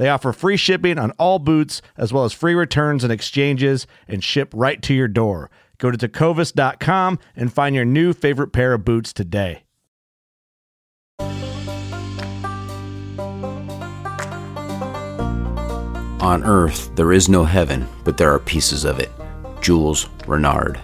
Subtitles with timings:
[0.00, 4.24] They offer free shipping on all boots, as well as free returns and exchanges, and
[4.24, 5.50] ship right to your door.
[5.76, 9.64] Go to tecovas.com and find your new favorite pair of boots today.
[16.22, 19.10] On earth, there is no heaven, but there are pieces of it.
[19.60, 20.80] Jules Renard.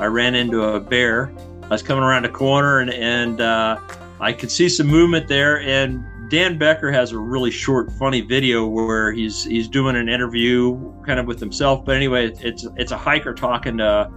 [0.00, 1.32] I ran into a bear.
[1.62, 3.78] I was coming around a corner and, and uh,
[4.18, 5.60] I could see some movement there.
[5.60, 10.78] And Dan Becker has a really short, funny video where he's he's doing an interview
[11.02, 11.84] kind of with himself.
[11.84, 14.08] But anyway, it's it's a hiker talking to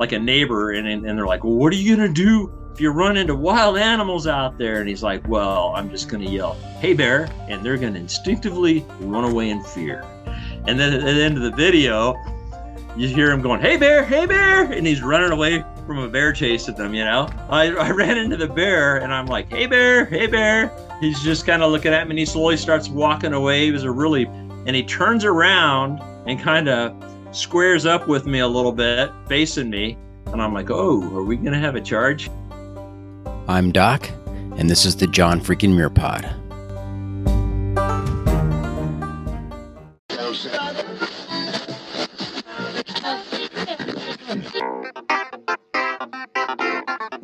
[0.00, 2.88] like a neighbor, and and they're like, "Well, what are you gonna do if you
[2.90, 6.94] run into wild animals out there?" And he's like, "Well, I'm just gonna yell, hey
[6.94, 10.06] bear,' and they're gonna instinctively run away in fear."
[10.66, 12.16] And then at the end of the video,
[12.96, 16.32] you hear him going, "Hey bear, hey bear," and he's running away from a bear
[16.32, 16.94] chase at them.
[16.94, 20.72] You know, I, I ran into the bear, and I'm like, "Hey bear, hey bear."
[21.00, 23.66] He's just kind of looking at me, and he slowly starts walking away.
[23.66, 26.92] He was a really, and he turns around and kind of
[27.30, 31.36] squares up with me a little bit, facing me, and I'm like, "Oh, are we
[31.36, 32.30] gonna have a charge?"
[33.46, 34.10] I'm Doc,
[34.56, 36.28] and this is the John freaking Muir Pod.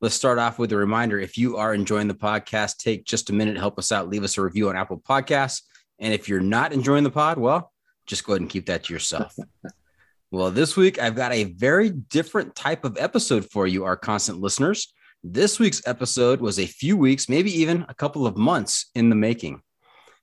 [0.00, 1.18] Let's start off with a reminder.
[1.18, 4.38] If you are enjoying the podcast, take just a minute, help us out, leave us
[4.38, 5.62] a review on Apple Podcasts.
[5.98, 7.72] And if you're not enjoying the pod, well,
[8.06, 9.34] just go ahead and keep that to yourself.
[10.30, 14.38] well, this week I've got a very different type of episode for you, our constant
[14.38, 14.92] listeners.
[15.24, 19.16] This week's episode was a few weeks, maybe even a couple of months in the
[19.16, 19.62] making.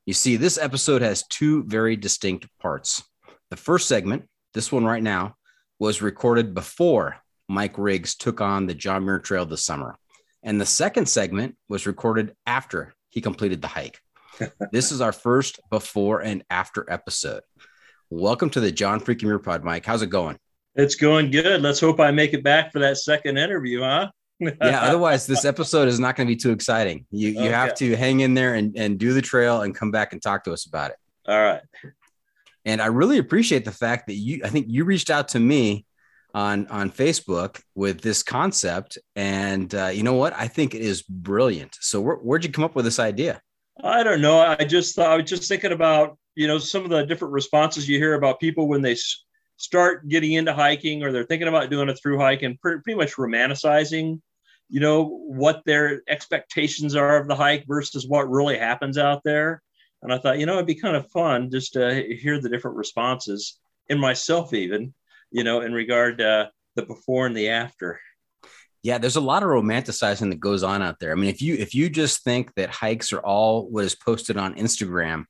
[0.06, 3.04] You see, this episode has two very distinct parts.
[3.50, 5.36] The first segment, this one right now,
[5.80, 9.98] was recorded before Mike Riggs took on the John Muir Trail this summer.
[10.44, 14.00] And the second segment was recorded after he completed the hike.
[14.72, 17.42] this is our first before and after episode.
[18.10, 19.86] Welcome to the John Freaking Muir Pod, Mike.
[19.86, 20.38] How's it going?
[20.76, 21.62] It's going good.
[21.62, 24.10] Let's hope I make it back for that second interview, huh?
[24.40, 27.06] yeah, otherwise this episode is not going to be too exciting.
[27.10, 27.50] You you okay.
[27.50, 30.44] have to hang in there and, and do the trail and come back and talk
[30.44, 30.98] to us about it.
[31.26, 31.62] All right.
[32.66, 35.85] And I really appreciate the fact that you I think you reached out to me
[36.36, 40.34] on on Facebook with this concept, and uh, you know what?
[40.34, 41.76] I think it is brilliant.
[41.82, 43.42] So where, where'd you come up with this idea?
[43.84, 44.40] I don't know.
[44.40, 47.90] I just thought I was just thinking about you know some of the different responses
[47.90, 48.96] you hear about people when they
[49.58, 53.14] start getting into hiking or they're thinking about doing a through hike and pretty much
[53.14, 54.20] romanticizing
[54.70, 59.62] you know, what their expectations are of the hike versus what really happens out there.
[60.02, 62.78] And I thought, you know, it'd be kind of fun just to hear the different
[62.78, 63.60] responses
[63.90, 64.94] in myself, even,
[65.36, 68.00] you know, in regard to the before and the after.
[68.84, 71.12] Yeah, there's a lot of romanticizing that goes on out there.
[71.12, 74.38] I mean, if you if you just think that hikes are all what is posted
[74.38, 75.26] on Instagram,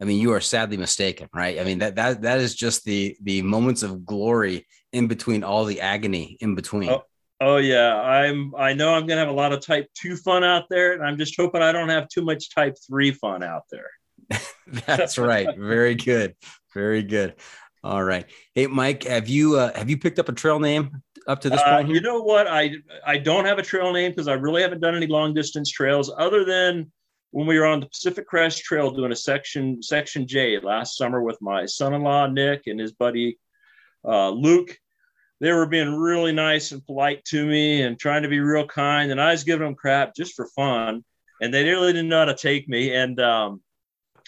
[0.00, 1.60] I mean, you are sadly mistaken, right?
[1.60, 5.66] I mean, that that that is just the the moments of glory in between all
[5.66, 6.88] the agony in between.
[6.88, 7.02] Oh,
[7.42, 8.54] oh yeah, I'm.
[8.56, 11.18] I know I'm gonna have a lot of Type Two fun out there, and I'm
[11.18, 13.90] just hoping I don't have too much Type Three fun out there.
[14.86, 15.54] That's right.
[15.58, 16.36] Very good.
[16.72, 17.34] Very good.
[17.84, 18.26] All right.
[18.54, 21.60] Hey, Mike, have you uh, have you picked up a trail name up to this
[21.60, 21.88] uh, point?
[21.88, 21.96] Here?
[21.96, 22.46] You know what?
[22.46, 22.74] I
[23.04, 26.12] I don't have a trail name because I really haven't done any long distance trails
[26.16, 26.92] other than
[27.32, 31.22] when we were on the Pacific Crest Trail doing a section section J last summer
[31.22, 33.38] with my son-in-law Nick and his buddy
[34.06, 34.76] uh, Luke.
[35.40, 39.10] They were being really nice and polite to me and trying to be real kind,
[39.10, 41.04] and I was giving them crap just for fun,
[41.40, 42.94] and they really didn't know how to take me.
[42.94, 43.60] And um,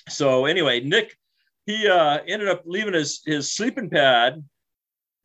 [0.09, 1.17] so anyway, Nick
[1.67, 4.45] he uh, ended up leaving his his sleeping pad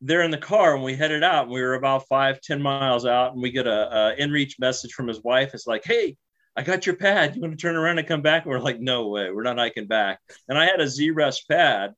[0.00, 1.44] there in the car when we headed out.
[1.44, 4.92] And we were about five ten miles out, and we get a, a inReach message
[4.92, 5.52] from his wife.
[5.54, 6.16] It's like, "Hey,
[6.56, 7.36] I got your pad.
[7.36, 9.58] You want to turn around and come back?" And we're like, "No way, we're not
[9.58, 11.92] hiking back." And I had a Z-Rest pad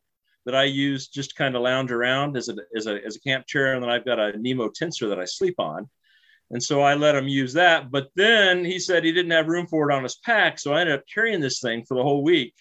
[0.45, 3.21] that I use just to kind of lounge around as a, as a as a
[3.21, 5.89] camp chair, and then I've got a Nemo tensor that I sleep on.
[6.51, 7.91] And so I let him use that.
[7.91, 10.59] But then he said he didn't have room for it on his pack.
[10.59, 12.55] So I ended up carrying this thing for the whole week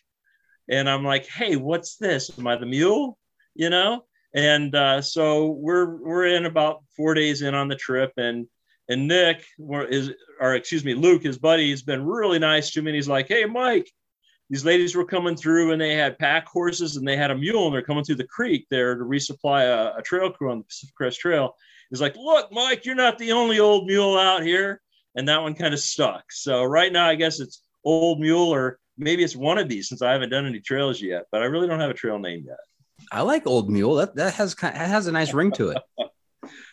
[0.69, 2.31] and I'm like, hey, what's this?
[2.37, 3.17] Am I the mule?
[3.55, 4.05] You know?
[4.33, 8.47] And uh, so we're we're in about four days in on the trip, and
[8.87, 12.91] and Nick is or excuse me, Luke, his buddy, has been really nice to me.
[12.91, 13.91] And he's like, hey, Mike,
[14.49, 17.67] these ladies were coming through and they had pack horses and they had a mule
[17.67, 20.63] and they're coming through the creek there to resupply a, a trail crew on the
[20.65, 21.55] Pacific Crest Trail.
[21.89, 24.81] He's like, look, Mike, you're not the only old mule out here.
[25.15, 26.23] And that one kind of stuck.
[26.31, 30.01] So right now, I guess it's old mule or maybe it's one of these since
[30.01, 32.57] I haven't done any trails yet, but I really don't have a trail name yet.
[33.11, 33.95] I like Old Mule.
[33.95, 35.77] That that has kind of, has a nice ring to it.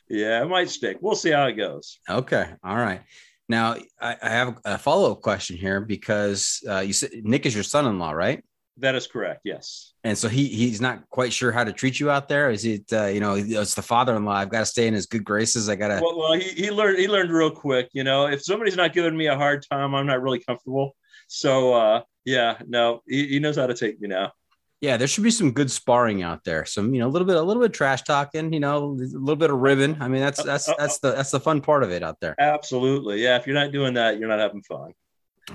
[0.09, 0.99] yeah, it might stick.
[1.01, 1.99] We'll see how it goes.
[2.09, 2.47] Okay.
[2.63, 3.01] All right.
[3.49, 7.55] Now I, I have a follow up question here because uh, you said Nick is
[7.55, 8.45] your son in law, right?
[8.77, 9.41] That is correct.
[9.45, 9.95] Yes.
[10.05, 12.51] And so he he's not quite sure how to treat you out there.
[12.51, 14.33] Is it uh, you know it's the father-in-law?
[14.33, 15.69] I've got to stay in his good graces.
[15.69, 16.01] I got to.
[16.03, 17.89] Well, well, he, he learned he learned real quick.
[17.93, 20.95] You know, if somebody's not giving me a hard time, I'm not really comfortable.
[21.29, 24.33] So uh, yeah, no, he, he knows how to take me now.
[24.81, 26.65] Yeah, there should be some good sparring out there.
[26.65, 28.53] Some, you know, a little bit, a little bit trash talking.
[28.53, 29.97] You know, a little bit of ribbon.
[30.01, 32.35] I mean, that's that's that's the that's the fun part of it out there.
[32.39, 33.37] Absolutely, yeah.
[33.37, 34.93] If you're not doing that, you're not having fun.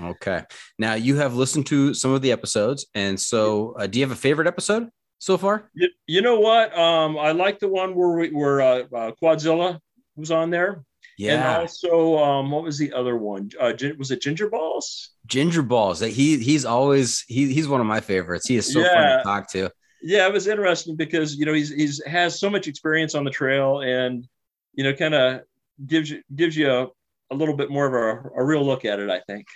[0.02, 0.42] Okay.
[0.78, 4.12] Now you have listened to some of the episodes, and so uh, do you have
[4.12, 5.70] a favorite episode so far?
[5.74, 6.76] You, you know what?
[6.76, 9.78] Um, I like the one where we where uh, uh, Quadzilla
[10.16, 10.84] was on there.
[11.16, 11.34] Yeah.
[11.34, 13.50] And also, um, what was the other one?
[13.60, 15.10] Uh, was it Ginger Balls?
[15.26, 16.00] Ginger Balls.
[16.00, 18.48] That he he's always he he's one of my favorites.
[18.48, 18.94] He is so yeah.
[18.94, 19.70] fun to talk to.
[20.02, 23.30] Yeah, it was interesting because you know he's he's has so much experience on the
[23.30, 24.26] trail and
[24.74, 25.42] you know kind of
[25.86, 26.86] gives you gives you a,
[27.30, 29.08] a little bit more of a, a real look at it.
[29.08, 29.46] I think.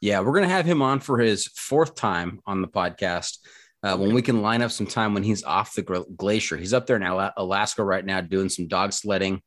[0.00, 3.38] Yeah, we're gonna have him on for his fourth time on the podcast.
[3.84, 5.82] Uh, when we can line up some time when he's off the
[6.16, 6.56] glacier.
[6.56, 9.42] He's up there in Alaska right now doing some dog sledding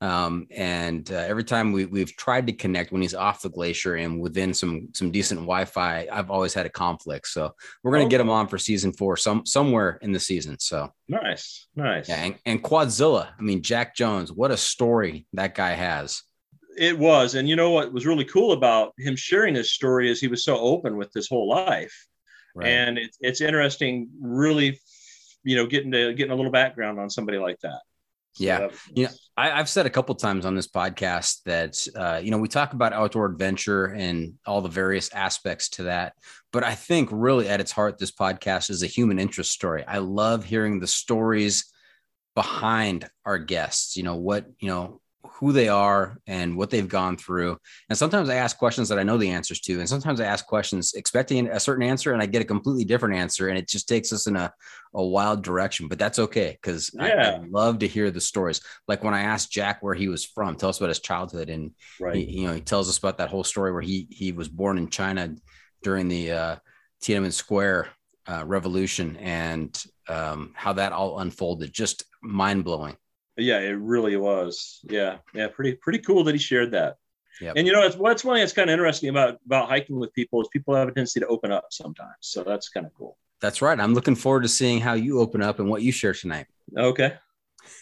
[0.00, 3.96] um, and uh, every time we, we've tried to connect when he's off the glacier
[3.96, 7.26] and within some some decent Wi-Fi, I've always had a conflict.
[7.26, 10.58] So we're gonna get him on for season four, some somewhere in the season.
[10.60, 12.08] So nice, nice.
[12.08, 13.30] Yeah, and, and Quadzilla.
[13.36, 14.30] I mean, Jack Jones.
[14.30, 16.22] What a story that guy has.
[16.76, 20.20] It was, and you know what was really cool about him sharing his story is
[20.20, 22.06] he was so open with his whole life,
[22.54, 22.68] right.
[22.68, 24.78] and it's it's interesting, really,
[25.42, 27.80] you know, getting to getting a little background on somebody like that.
[28.36, 28.68] Yeah.
[28.94, 32.38] You know, I, have said a couple times on this podcast that, uh, you know,
[32.38, 36.14] we talk about outdoor adventure and all the various aspects to that.
[36.52, 39.84] But I think really at its heart, this podcast is a human interest story.
[39.86, 41.72] I love hearing the stories
[42.34, 45.00] behind our guests, you know, what, you know,
[45.38, 47.56] who they are and what they've gone through.
[47.88, 49.78] And sometimes I ask questions that I know the answers to.
[49.78, 53.14] And sometimes I ask questions expecting a certain answer and I get a completely different
[53.14, 53.48] answer.
[53.48, 54.52] And it just takes us in a,
[54.94, 56.58] a wild direction, but that's okay.
[56.62, 57.36] Cause yeah.
[57.38, 58.60] I, I, love to hear the stories.
[58.88, 61.50] Like when I asked Jack where he was from, tell us about his childhood.
[61.50, 62.16] And right.
[62.16, 64.76] he, you know, he tells us about that whole story where he, he was born
[64.76, 65.36] in China
[65.84, 66.56] during the uh,
[67.00, 67.90] Tiananmen Square
[68.26, 71.72] uh, revolution and um, how that all unfolded.
[71.72, 72.96] Just mind blowing
[73.38, 74.80] yeah, it really was.
[74.88, 76.96] Yeah, yeah, pretty pretty cool that he shared that.
[77.40, 77.54] Yep.
[77.56, 80.12] And you know, it's what's one thing that's kind of interesting about about hiking with
[80.12, 82.16] people is people have a tendency to open up sometimes.
[82.20, 83.16] So that's kind of cool.
[83.40, 83.78] That's right.
[83.78, 86.46] I'm looking forward to seeing how you open up and what you share tonight.
[86.76, 87.14] Okay.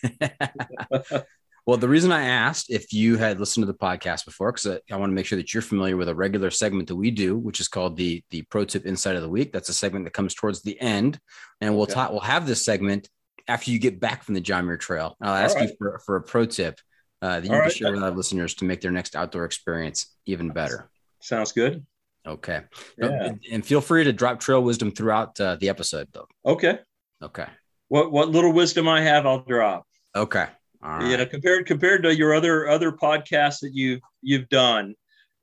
[1.67, 4.95] Well, the reason I asked if you had listened to the podcast before, because I,
[4.95, 7.37] I want to make sure that you're familiar with a regular segment that we do,
[7.37, 9.53] which is called the the Pro Tip Insight of the Week.
[9.53, 11.19] That's a segment that comes towards the end,
[11.61, 11.95] and we'll Okay.
[11.95, 12.13] talk.
[12.13, 13.09] We'll have this segment
[13.49, 15.17] after you get back from the John Muir Trail.
[15.21, 15.69] I'll ask right.
[15.69, 16.81] you for, for a pro tip
[17.23, 17.73] uh, that you All can right.
[17.73, 20.91] share with our listeners to make their next outdoor experience even better.
[21.21, 21.85] Sounds good.
[22.27, 22.63] Okay.
[22.99, 23.33] Yeah.
[23.53, 26.27] and- feel free to drop trail wisdom throughout uh, the episode, though.
[26.45, 26.79] Okay.
[27.23, 27.47] Okay.
[27.89, 29.87] What what little wisdom I have, I'll drop.
[30.15, 30.47] Okay.
[30.83, 31.09] All right.
[31.09, 34.95] You know, compared compared to your other other podcasts that you've you've done,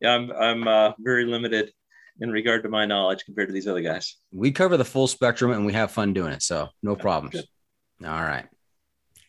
[0.05, 1.71] I'm I'm uh, very limited
[2.19, 4.17] in regard to my knowledge compared to these other guys.
[4.31, 6.43] we cover the full spectrum and we have fun doing it.
[6.43, 7.33] So no problems.
[7.33, 7.45] good.
[8.05, 8.45] All right.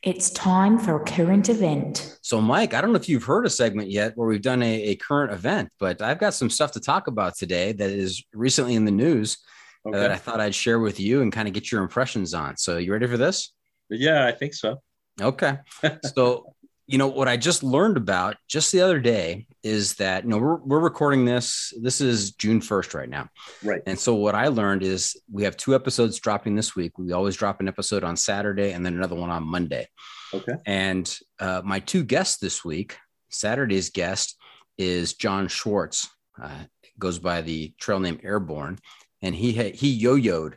[0.02, 2.18] It's time for a current event.
[2.20, 4.82] So, Mike, I don't know if you've heard a segment yet where we've done a,
[4.82, 8.74] a current event, but I've got some stuff to talk about today that is recently
[8.74, 9.38] in the news
[9.86, 9.98] uh, Okay.
[9.98, 12.56] that I thought I'd share with you and kind of get your impressions on.
[12.58, 13.52] So, you ready for this?
[13.90, 14.82] yeah, I think so.
[15.20, 15.58] Okay.
[16.14, 16.54] So,
[16.86, 20.38] you know, what I just learned about just the other day is that, you know,
[20.38, 21.72] we're, we're recording this.
[21.80, 23.28] This is June 1st right now.
[23.64, 23.80] Right.
[23.86, 26.98] And so, what I learned is we have two episodes dropping this week.
[26.98, 29.88] We always drop an episode on Saturday and then another one on Monday.
[30.32, 30.52] Okay.
[30.66, 32.98] And uh, my two guests this week,
[33.30, 34.36] Saturday's guest
[34.76, 36.08] is John Schwartz,
[36.40, 36.64] uh,
[36.98, 38.78] goes by the trail name Airborne,
[39.22, 40.54] and he ha- he yo-yoed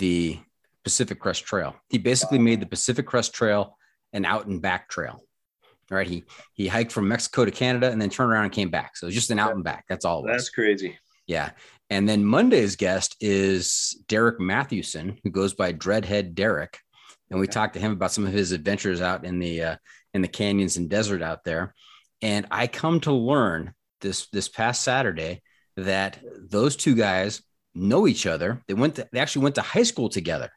[0.00, 0.38] the
[0.82, 1.76] Pacific Crest Trail.
[1.90, 3.76] He basically made the Pacific Crest Trail
[4.12, 5.22] an out and back trail.
[5.90, 8.70] All right, he he hiked from Mexico to Canada and then turned around and came
[8.70, 8.96] back.
[8.96, 9.84] So it was just an out and back.
[9.88, 10.42] That's all it was.
[10.42, 10.98] That's crazy.
[11.26, 11.50] Yeah.
[11.90, 16.78] And then Monday's guest is Derek Mathewson, who goes by Dreadhead Derek.
[17.30, 17.52] And we Okay.
[17.52, 19.76] talked to him about some of his adventures out in the uh,
[20.14, 21.74] in the canyons and desert out there.
[22.22, 25.42] And I come to learn this this past Saturday
[25.76, 27.42] that those two guys
[27.74, 28.62] know each other.
[28.66, 30.50] They went to, they actually went to high school together.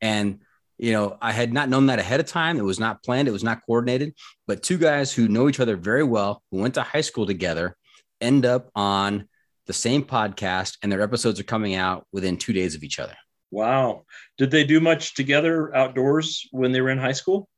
[0.00, 0.40] And
[0.78, 2.56] you know, I had not known that ahead of time.
[2.56, 4.14] It was not planned, it was not coordinated,
[4.46, 7.76] but two guys who know each other very well, who went to high school together,
[8.20, 9.28] end up on
[9.66, 13.14] the same podcast and their episodes are coming out within two days of each other.
[13.50, 14.04] Wow.
[14.38, 17.48] Did they do much together outdoors when they were in high school?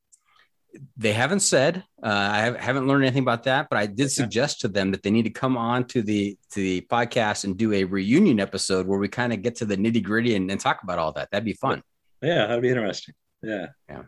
[0.96, 4.08] They haven't said, uh, I have, haven't learned anything about that, but I did Okay.
[4.08, 7.56] suggest to them that they need to come on to the to the podcast and
[7.56, 10.60] do a reunion episode where we kind of get to the nitty gritty and, and
[10.60, 11.28] talk about all that.
[11.32, 11.82] That'd be fun.
[12.22, 13.14] Yeah, that'd be interesting.
[13.42, 13.66] Yeah.
[13.88, 14.02] Yeah.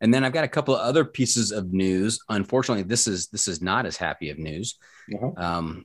[0.00, 2.20] And then I've got a couple of other pieces of news.
[2.28, 4.78] Unfortunately, this is this is not as happy of news.
[5.14, 5.32] Uh-huh.
[5.36, 5.84] Um,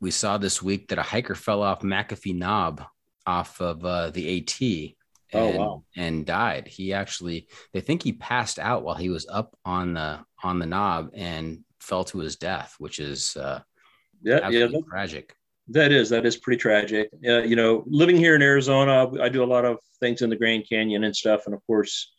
[0.00, 2.84] we saw this week that a hiker fell off McAfee Knob
[3.26, 4.94] off of uh, the AT.
[5.34, 5.84] Oh, And, wow.
[5.96, 6.68] and died.
[6.68, 10.66] He actually, they think he passed out while he was up on the on the
[10.66, 13.60] knob and fell to his death, which is uh,
[14.22, 15.34] Yeah, yeah, that, tragic.
[15.68, 17.08] That is that is pretty tragic.
[17.26, 20.36] Uh, you know, living here in Arizona, I do a lot of things in the
[20.36, 22.12] Grand Canyon and stuff, and of course,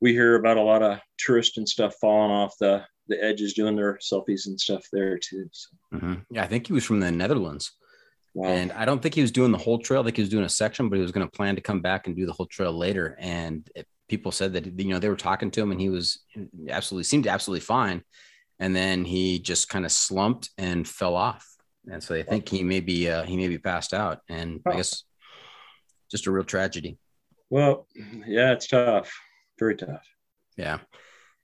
[0.00, 3.76] we hear about a lot of tourists and stuff falling off the the edges, doing
[3.76, 5.48] their selfies and stuff there too.
[5.52, 6.26] So, Mhm.
[6.30, 7.72] Yeah, I think he was from the Netherlands,
[8.34, 8.48] wow.
[8.48, 10.00] and I don't think he was doing the whole trail.
[10.00, 11.80] I think he was doing a section, but he was going to plan to come
[11.80, 13.16] back and do the whole trail later.
[13.20, 16.18] And it, people said that you know they were talking to him, and he was
[16.68, 18.02] absolutely seemed absolutely fine,
[18.58, 21.55] and then he just kind of slumped and fell off.
[21.90, 24.76] And so they think he may be uh, he may be passed out, and I
[24.76, 25.04] guess
[26.10, 26.98] just a real tragedy.
[27.50, 27.86] well,
[28.26, 29.12] yeah, it's tough,
[29.58, 30.04] very tough.
[30.56, 30.78] Yeah.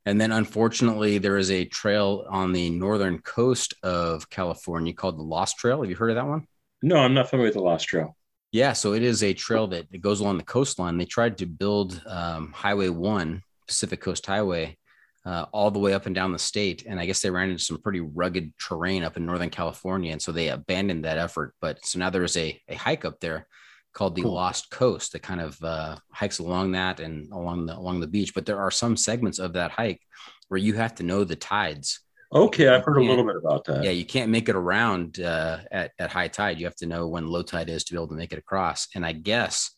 [0.04, 5.22] And then unfortunately, there is a trail on the northern coast of California called the
[5.22, 5.80] Lost Trail.
[5.80, 6.46] Have you heard of that one?
[6.82, 8.16] No, I'm not familiar with the Lost Trail.
[8.50, 8.72] Yeah.
[8.72, 10.98] So it is a trail that, that goes along the coastline.
[10.98, 14.76] They tried to build um, Highway 1, Pacific Coast Highway,
[15.24, 16.84] uh, all the way up and down the state.
[16.86, 20.12] And I guess they ran into some pretty rugged terrain up in Northern California.
[20.12, 21.54] And so they abandoned that effort.
[21.60, 23.46] But so now there is a, a hike up there
[23.92, 24.32] called the Cool.
[24.32, 28.34] Lost Coast that kind of uh, hikes along that and along the along the beach.
[28.34, 30.00] But there are some segments of that hike
[30.48, 32.00] where you have to know the tides.
[32.34, 33.84] Okay, I've heard a little bit about that.
[33.84, 36.58] Yeah, you can't make it around uh, at at high tide.
[36.58, 38.88] You have to know when low tide is to be able to make it across.
[38.94, 39.70] And I guess,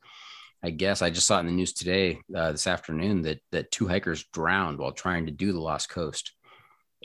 [0.65, 3.71] I guess I just saw it in the news today, uh, this afternoon, that that
[3.71, 6.33] two hikers drowned while trying to do the Lost Coast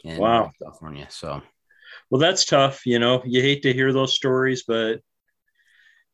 [0.05, 0.51] in Wow.
[0.63, 1.07] California.
[1.09, 1.41] So
[2.09, 2.85] Well, that's tough.
[2.85, 5.01] You know, you hate to hear those stories, but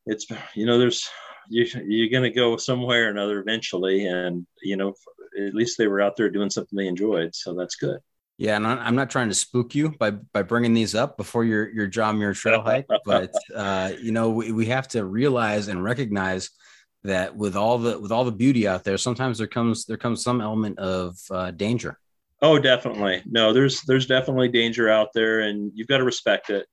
[0.08, 0.26] it's
[0.56, 1.08] you know, there's
[1.50, 4.94] you you're gonna go somewhere or another eventually, and you know,
[5.40, 8.00] at least they were out there doing something they enjoyed, so that's good.
[8.38, 11.46] yeah, and I'm I'm not trying to spook you by by bringing these up before
[11.46, 15.68] your your John Muir Trail hike, but uh, you know we, we have to realize
[15.68, 16.50] and recognize
[17.06, 20.24] that with all the with all the beauty out there, sometimes there comes there comes
[20.24, 22.00] some element of uh, danger.
[22.42, 23.24] Oh, definitely.
[23.26, 26.68] No, there's there's definitely danger out there, and you've got to respect it.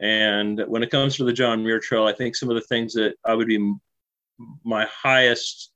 [0.00, 2.94] And when it comes to the John Muir Trail, I think some of the things
[2.94, 3.74] that I would be
[4.64, 5.72] my highest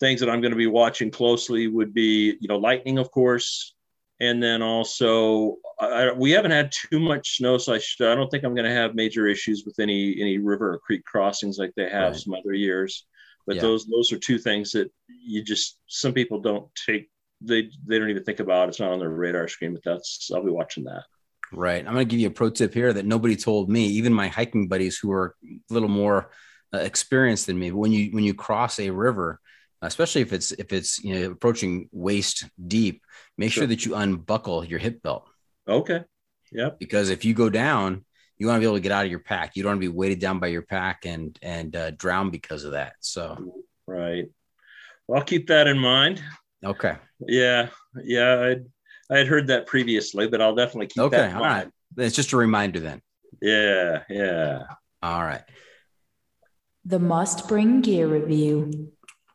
[0.00, 3.73] things that I'm going to be watching closely would be, you know, lightning, of course,
[4.20, 8.28] and then also I, we haven't had too much snow, so I, should, I don't
[8.30, 11.72] think I'm going to have major issues with any any river or creek crossings like
[11.76, 12.20] they have Right.
[12.20, 13.06] some other years.
[13.46, 13.62] But Yeah.
[13.62, 18.10] those those are two things that you just some people don't take they they don't
[18.10, 18.68] even think about.
[18.68, 21.04] It's not on their radar screen, but that's I'll be watching that.
[21.52, 21.86] Right.
[21.86, 24.28] I'm going to give you a pro tip here that nobody told me, even my
[24.28, 26.30] hiking buddies who are a little more
[26.72, 27.70] uh, experienced than me.
[27.70, 29.40] But when you when you cross a river,
[29.86, 33.02] especially if it's if it's you know approaching waist deep,
[33.38, 33.68] make sure Sure.
[33.68, 35.26] that you unbuckle your hip belt
[35.68, 36.02] Okay.
[36.52, 36.78] Yep.
[36.78, 38.04] because if you go down,
[38.38, 39.56] you want to be able to get out of your pack.
[39.56, 42.64] You don't want to be weighted down by your pack and and uh, drown because
[42.64, 42.94] of that.
[43.00, 43.52] So
[43.86, 44.26] Right.
[45.06, 46.22] Well, I'll keep that in mind.
[46.64, 47.68] okay, Yeah.
[48.02, 48.40] Yeah.
[48.40, 48.64] I'd,
[49.10, 51.70] I had heard that previously, but I'll definitely keep okay, that in all mind.
[51.98, 53.02] It's just a reminder then.
[53.42, 54.02] Yeah.
[54.08, 54.62] Yeah.
[55.02, 55.42] All right.
[56.86, 58.92] The must bring gear review.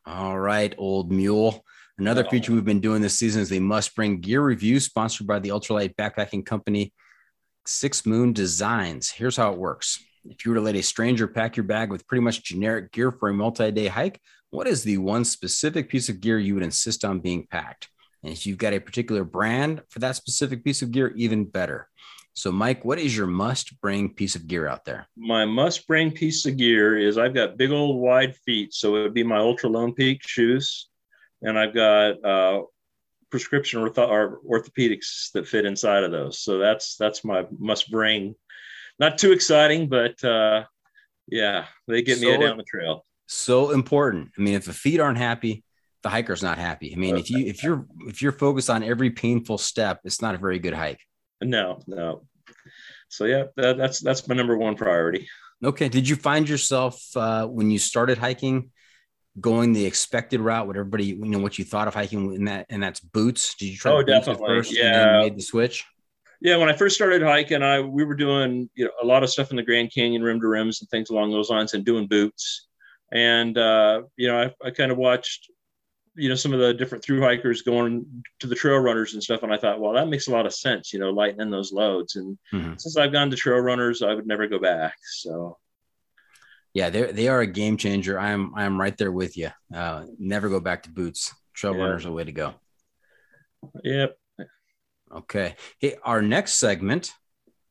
[0.10, 1.64] All right, old mule.
[2.00, 5.38] Another feature we've been doing this season is the must bring gear review sponsored by
[5.38, 6.94] the ultralight backpacking company
[7.68, 9.12] Six Moon Designs.
[9.12, 10.04] Here's how it works.
[10.26, 13.12] If you were to let a stranger pack your bag with pretty much generic gear
[13.12, 16.64] for a multi day hike, what is the one specific piece of gear you would
[16.64, 17.90] insist on being packed?
[18.24, 21.88] And if you've got a particular brand for that specific piece of gear, even better.
[22.40, 25.10] So, Mike, what is your must bring piece of gear out there?
[25.18, 28.74] my must bring piece of gear is I've got big old wide feet.
[28.74, 30.88] So it would be my Altra Lone Peak shoes.
[31.42, 32.62] And I've got uh,
[33.30, 36.40] prescription ortho- or orthopedics that fit inside of those.
[36.40, 38.36] So that's that's my must bring.
[39.00, 40.64] Not too exciting, but uh,
[41.28, 43.06] yeah, they get me So- down the trail.
[43.28, 44.30] so important.
[44.38, 45.66] I mean, if the feet aren't happy,
[46.04, 46.94] the hiker's not happy.
[46.94, 50.36] I mean, if you if you're if you're focused on every painful step, it's not
[50.36, 51.02] a very good hike.
[51.42, 52.24] No, no.
[53.10, 55.28] So yeah, that, that's that's my number one priority.
[55.64, 55.90] Okay.
[55.90, 58.72] Did you find yourself uh, when you started hiking
[59.40, 60.68] going the expected route?
[60.68, 63.56] What everybody you know what you thought of hiking in that and that's boots?
[63.56, 64.48] Did you try Oh, boots definitely.
[64.48, 65.20] first and Yeah.
[65.20, 65.86] made the switch?
[66.42, 69.30] Yeah, when I first started hiking, I we were doing you know a lot of
[69.30, 72.08] stuff in the Grand Canyon, rim to rims, and things along those lines, and doing
[72.08, 72.68] boots.
[73.12, 75.52] And uh, you know, I, I kind of watched
[76.20, 78.06] you know some of the different through hikers going
[78.40, 80.54] to the trail runners and stuff, and I thought, well, that makes a lot of
[80.54, 82.16] sense, you know, lightening those loads.
[82.16, 82.80] And Mhm.
[82.80, 84.96] since I've gone to trail runners, I would never go back.
[85.22, 85.58] So
[86.74, 88.20] Yeah, they they are a game changer.
[88.20, 89.50] I'm I'm right there with you.
[89.74, 91.34] Uh, never go back to boots.
[91.54, 91.84] Trail Yeah.
[91.84, 92.54] runners are the way to go.
[93.84, 94.18] yep,
[95.12, 95.56] Okay.
[95.80, 97.12] Hey, our next segment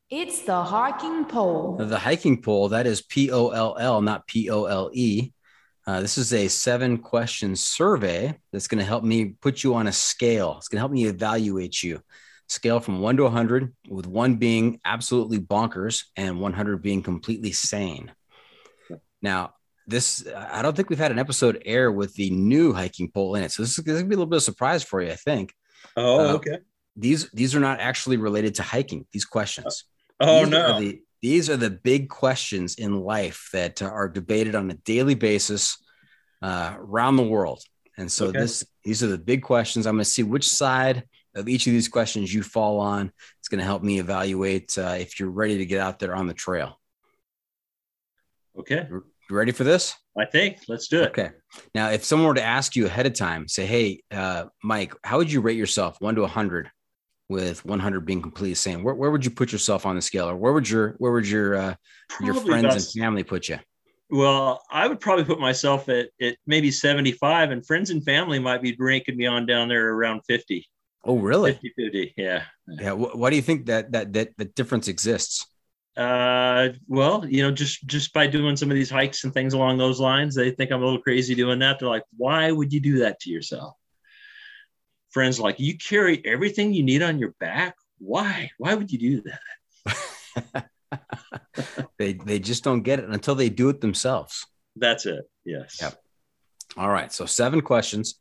[0.09, 1.77] It's the hiking pole.
[1.77, 5.31] The hiking pole that is P O L L, not P O L E.
[5.89, 9.87] Uh, this is a seven question survey that's going to help me put you on
[9.87, 10.53] a scale.
[10.57, 12.03] It's going to help me evaluate you.
[12.47, 18.11] Scale from one to 100, with one being absolutely bonkers and 100 being completely sane.
[19.23, 19.55] Now,
[19.87, 23.41] this, I don't think we've had an episode air with the new hiking poll in
[23.41, 23.51] it.
[23.51, 25.15] So this is going to be a little bit of a surprise for you, I
[25.15, 25.55] think.
[25.97, 26.57] oh Uh, okay,
[26.97, 29.85] These, these are not actually related to hiking, these questions.
[30.19, 34.55] oh These no, the, these are the big questions in life that uh, are debated
[34.55, 35.77] on a daily basis
[36.41, 37.61] uh, around the world.
[37.97, 38.39] And so Okay.
[38.39, 39.85] this these are the big questions.
[39.85, 41.03] I'm going to see which side
[41.35, 43.11] of each of these questions you fall on.
[43.39, 46.25] It's going to help me evaluate uh, if you're ready to get out there on
[46.27, 46.79] the trail.
[48.57, 49.03] okay, You
[49.35, 49.95] ready for this?
[50.17, 51.09] I think let's do it.
[51.09, 51.29] Okay.
[51.75, 55.17] Now, if someone were to ask you ahead of time, say, "Hey, uh, Mike, how
[55.17, 56.69] would you rate yourself one to hundred,
[57.29, 58.83] with 100 being completely sane?
[58.83, 61.27] Where, where would you put yourself on the scale, or where would your where would
[61.27, 61.75] your uh,
[62.21, 63.59] your friends and family put you?
[64.09, 68.61] Well, I would probably put myself at, at maybe 75, and friends and family might
[68.61, 70.67] be ranking me on down there around 50,
[71.03, 71.53] Oh, really?
[71.53, 72.13] 50, 50.
[72.17, 72.43] Yeah.
[72.67, 72.91] Yeah.
[72.91, 75.45] Wh- why do you think that that that the difference exists?
[75.95, 79.77] Uh, well, you know, just just by doing some of these hikes and things along
[79.77, 81.79] those lines, they think I'm a little crazy doing that.
[81.79, 83.75] They're like, why would you do that to yourself?
[85.11, 87.75] Friends like, you carry everything you need on your back.
[87.97, 88.51] Why?
[88.57, 90.69] Why would you do that?
[91.99, 94.47] They they just don't get it until they do it themselves.
[94.75, 95.29] That's it.
[95.45, 95.77] Yes.
[95.81, 95.95] Yep.
[96.77, 97.11] All right.
[97.11, 98.15] So seven questions.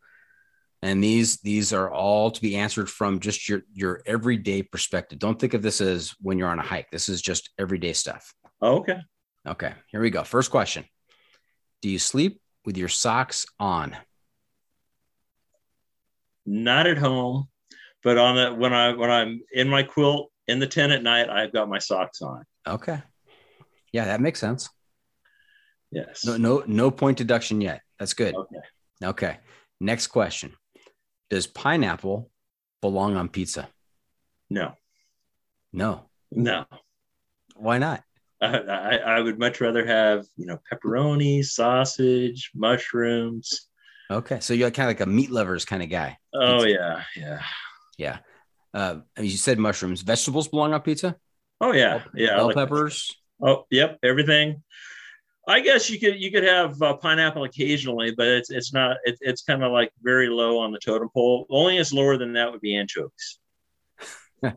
[0.83, 5.19] And these these are all to be answered from just your your everyday perspective.
[5.19, 6.91] Don't think of this as when you're on a hike.
[6.91, 8.35] This is just everyday stuff.
[8.61, 8.99] Oh, okay.
[9.47, 10.25] Okay, here we go.
[10.25, 10.85] First question.
[11.81, 13.97] Do you sleep with your socks on?
[16.51, 17.49] Not at home,
[18.03, 21.29] but on the when I when I'm in my quilt in the tent at night,
[21.29, 22.45] I've got my socks on.
[22.67, 23.03] Okay.
[23.93, 24.71] Yeah, that makes sense.
[25.91, 26.25] Yes.
[26.25, 27.83] No, no, no point deduction yet.
[27.99, 28.35] That's good.
[28.35, 28.57] Okay.
[29.05, 29.37] Okay.
[29.79, 30.55] Next question.
[31.29, 32.31] Does pineapple
[32.81, 33.69] belong on pizza?
[34.49, 34.73] No.
[35.71, 36.09] No.
[36.31, 36.65] No.
[37.57, 38.03] Why not?
[38.41, 43.68] I, I, I would much rather have you know pepperoni, sausage, mushrooms.
[44.11, 44.41] Okay.
[44.41, 46.19] So you're kind of like a meat lovers kind of guy.
[46.35, 46.71] Oh Pizza.
[46.71, 47.41] yeah, yeah.
[47.99, 48.19] Yeah.
[48.75, 50.03] Uh, you said mushrooms.
[50.03, 51.17] Vegetables belong on pizza.
[51.61, 52.37] Oh yeah, yeah.
[52.37, 53.15] Bell like- peppers.
[53.43, 54.63] Oh, yep, everything.
[55.47, 59.17] I guess you could you could have uh, pineapple occasionally, but it's it's not it,
[59.21, 61.47] it's kind of like very low on the totem pole.
[61.49, 63.39] Only is lower than that would be anchovies.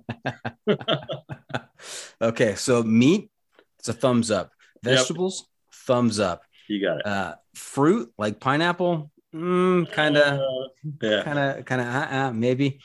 [2.22, 3.32] Okay, so meat,
[3.80, 4.52] it's a thumbs up.
[4.86, 4.96] Yep.
[4.98, 6.44] Vegetables, thumbs up.
[6.68, 7.06] You got it.
[7.06, 10.68] Uh, fruit like pineapple, Mm, kind of, uh,
[11.02, 11.24] yeah.
[11.24, 12.80] kind of, kind of, uh, uh, maybe.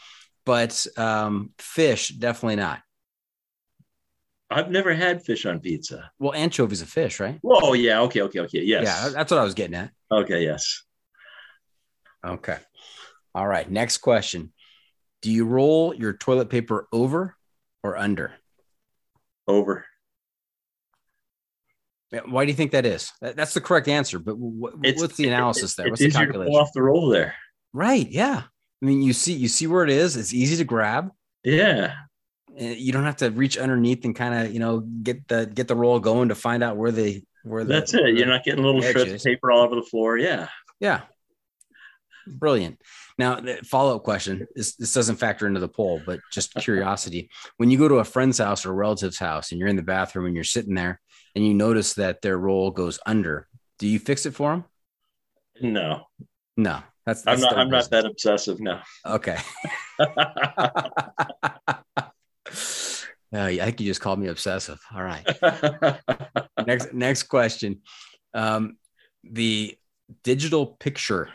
[0.44, 2.80] But um, fish, definitely not.
[4.48, 6.10] I've never had fish on pizza.
[6.20, 7.38] Well, anchovies a fish, right?
[7.42, 8.62] Whoa, yeah, okay, okay, okay.
[8.62, 8.84] Yes.
[8.84, 9.90] Yeah, that's what I was getting at.
[10.10, 10.84] Okay, yes.
[12.24, 12.58] Okay.
[13.34, 13.68] All right.
[13.68, 14.52] Next question.
[15.22, 17.36] Do you roll your toilet paper over
[17.82, 18.34] or under?
[19.48, 19.84] Over.
[22.24, 23.12] Why do you think that is?
[23.20, 24.18] That's the correct answer.
[24.18, 25.86] But what's the analysis there?
[25.86, 26.60] It's What's the easier to pull calculation?
[26.62, 27.34] off the roll there.
[27.72, 28.08] Right.
[28.10, 28.42] Yeah.
[28.82, 30.16] I mean, you see, you see where it is.
[30.16, 31.10] It's easy to grab.
[31.44, 31.94] Yeah.
[32.58, 35.68] Uh, You don't have to reach underneath and kind of, you know, get the get
[35.68, 37.72] the roll going to find out where the where the.
[37.74, 38.16] That's it.
[38.16, 40.16] You're not getting little shreds of paper all over the floor.
[40.18, 40.48] Yeah.
[40.80, 41.02] Yeah.
[42.26, 42.80] Brilliant.
[43.18, 47.30] Now, the follow up question this, this doesn't factor into the poll, but just curiosity.
[47.56, 49.82] when you go to a friend's house or a relative's house and you're in the
[49.82, 51.00] bathroom and you're sitting there
[51.36, 53.46] and you notice that their roll goes under,
[53.78, 54.64] do you fix it for them?
[55.60, 56.04] No.
[56.56, 58.58] No, that's, I'm not I'm not that obsessive.
[58.58, 58.80] No.
[59.04, 59.36] Okay.
[63.34, 64.78] Uh, yeah, I think you just called me obsessive.
[64.94, 65.26] All right.
[66.66, 67.82] next next question.
[68.32, 68.76] Um,
[69.24, 69.76] the
[70.22, 71.30] digital picture,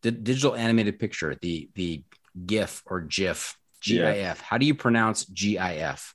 [0.00, 2.02] di- digital animated picture, the the
[2.46, 3.54] GIF or GIF,
[3.84, 4.14] Yeah.
[4.14, 4.40] GIF.
[4.40, 6.14] How do you pronounce GIF?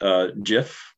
[0.00, 0.92] uh GIF.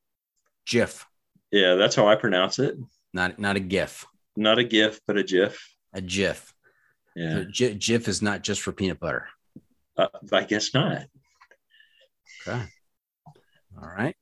[0.70, 1.04] GIF,
[1.50, 2.76] Yeah, that's how I pronounce it.
[3.12, 4.06] not not a GIF,
[4.36, 5.74] Not a GIF, but a GIF.
[5.92, 6.54] a GIF.
[7.16, 7.42] Yeah.
[7.52, 9.26] So GIF is not just for peanut butter.
[9.96, 11.06] Uh, I guess not.
[12.46, 12.62] Okay.
[13.26, 14.14] All right.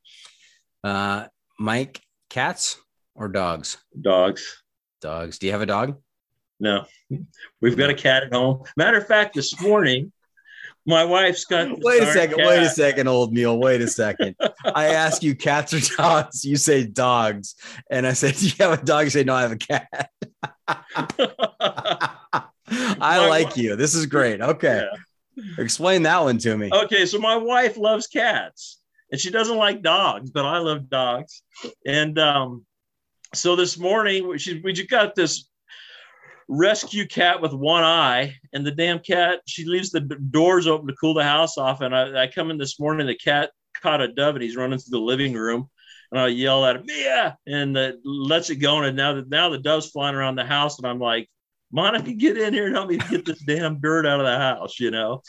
[0.82, 1.26] Uh,
[1.58, 2.80] Mike, cats
[3.14, 3.76] or dogs?
[4.00, 4.62] Dogs.
[5.02, 5.38] Dogs.
[5.38, 6.00] Do you have a dog?
[6.58, 6.86] No.
[7.60, 8.62] We've got a cat at home.
[8.76, 10.12] Matter of fact, this morning,
[10.88, 11.68] my wife's got.
[11.80, 12.38] Wait a second.
[12.38, 12.46] cat.
[12.46, 13.58] Wait a second, old meal.
[13.58, 14.34] Wait a second.
[14.64, 16.46] I ask you cats or dogs.
[16.46, 17.56] You say dogs.
[17.90, 19.04] And I said, Do you have a dog?
[19.04, 20.10] You say, No, I have a cat.
[20.68, 22.48] I
[22.98, 23.76] My like wi- you.
[23.76, 24.40] This is great.
[24.40, 24.86] Okay.
[25.58, 26.70] Explain that one to me.
[26.72, 28.80] Okay, so my wife loves cats
[29.12, 31.42] and she doesn't like dogs, but I love dogs.
[31.86, 32.64] And um,
[33.34, 35.47] so this morning she, we just got this
[36.48, 40.94] rescue cat with one eye, and the damn cat she leaves the doors open to
[40.94, 41.80] cool the house off.
[41.80, 43.50] And I, I come in this morning, the cat
[43.82, 45.68] caught a dove and he's running through the living room.
[46.10, 48.78] And I yell at him, Mia, and that lets it go.
[48.82, 51.28] And now that now the dove's flying around the house, and I'm like,
[51.70, 54.80] Monica, get in here and help me get this damn bird out of the house,
[54.80, 55.20] you know.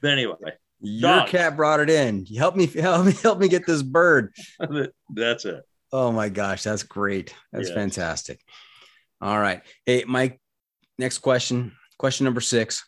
[0.00, 0.36] But anyway,
[0.80, 1.30] Your dogs.
[1.32, 2.24] cat brought it in.
[2.26, 4.32] Help me, help me, help me get this bird.
[5.10, 5.64] that's it.
[5.92, 7.34] Oh my gosh, that's great.
[7.52, 8.40] That's fantastic.
[9.20, 9.62] All right.
[9.86, 10.40] Hey, Mike,
[10.98, 11.72] next question.
[11.98, 12.84] Question number six.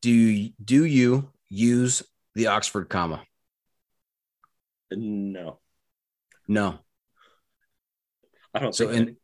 [0.00, 2.02] Do you, do you use
[2.34, 3.22] the Oxford comma?
[4.90, 5.58] No,
[6.46, 6.78] No.
[8.54, 9.10] I don't So think.
[9.10, 9.16] in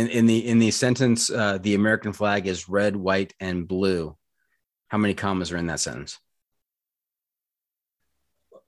[0.00, 4.16] in, in the in the sentence, uh, the American flag is red, white, and blue.
[4.88, 6.18] How many commas are in that sentence?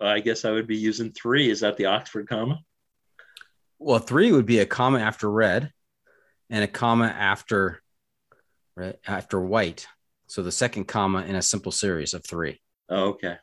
[0.00, 1.50] I guess I would be using three.
[1.50, 2.60] Is that the Oxford comma?
[3.78, 5.70] Well, three would be a comma after red,
[6.48, 7.81] and a comma after
[8.76, 9.86] red, after white.
[10.26, 12.60] So the second comma in a simple series of three.
[12.88, 13.36] Oh, okay.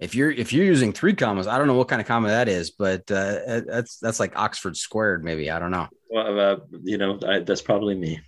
[0.00, 2.48] If you're if you're using three commas, I don't know what kind of comma that
[2.48, 5.50] is, but uh, that's that's like Oxford squared, maybe.
[5.50, 5.86] I don't know.
[6.10, 8.20] Well, uh, you know, I, that's probably me.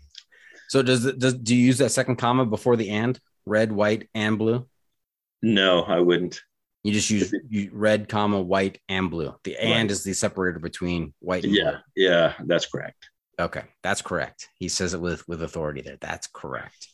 [0.68, 4.38] So does does do you use that second comma before the and red, white, and
[4.38, 4.68] blue?
[5.42, 6.40] No, I wouldn't.
[6.84, 9.34] You just use you, red, comma, white, and blue.
[9.42, 9.90] The and Right.
[9.90, 13.08] is the separator between white and Yeah, yeah, that's correct.
[13.40, 14.48] Okay, that's correct.
[14.56, 15.98] He says it with with authority there.
[16.00, 16.88] That's correct.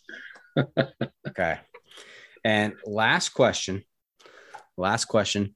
[1.28, 1.58] okay.
[2.44, 3.84] And last question.
[4.76, 5.54] Last question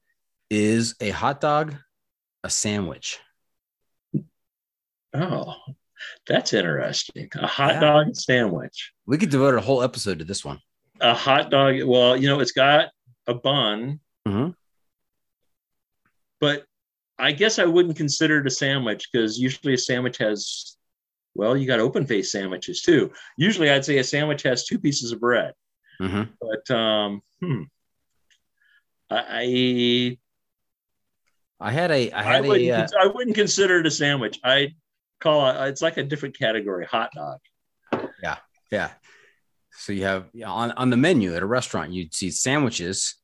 [0.49, 1.75] is a hot dog
[2.43, 3.19] a sandwich?
[5.13, 5.55] Oh,
[6.27, 7.29] that's interesting.
[7.35, 7.79] A hot Yeah.
[7.79, 8.91] dog sandwich.
[9.07, 10.59] We could devote a whole episode to this one.
[11.01, 11.81] A hot dog.
[11.83, 12.89] Well, you know, it's got
[13.25, 14.55] a bun, Mhm.
[16.39, 16.65] but
[17.17, 20.74] I guess I wouldn't consider it a sandwich because usually a sandwich has,
[21.35, 23.11] well, you got open face sandwiches too.
[23.37, 25.53] Usually, I'd say a sandwich has two pieces of bread.
[26.01, 26.29] Mhm.
[26.41, 27.63] But um, hmm.
[29.09, 30.17] I
[31.59, 34.39] I had a I had wouldn't a uh, I wouldn't consider it a sandwich.
[34.43, 34.73] I
[35.19, 37.39] call it it's like a different category, hot dog.
[38.21, 38.37] yeah.
[38.71, 38.91] Yeah.
[39.77, 43.15] So you have on on the menu at a restaurant, you'd see sandwiches,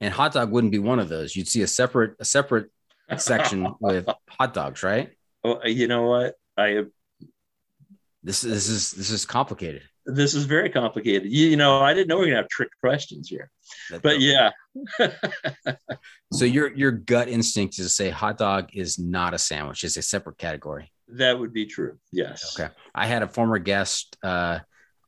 [0.00, 1.34] and hot dog wouldn't be one of those.
[1.34, 2.70] You'd see a separate a separate
[3.16, 5.10] section with hot dogs, right?
[5.44, 6.34] Well, you know what?
[6.56, 6.84] I
[8.26, 9.82] This this is this is complicated.
[10.04, 11.30] this is very complicated.
[11.30, 13.50] You, you know, I didn't know we are gonna have trick questions here,
[13.90, 14.50] That- but yeah,
[16.32, 19.96] So your your gut instinct is to say hot dog is not a sandwich; it's
[19.96, 20.90] a separate category.
[21.08, 21.98] that would be true.
[22.12, 22.58] Yes.
[22.58, 22.72] Okay.
[22.94, 24.58] I had a former guest uh,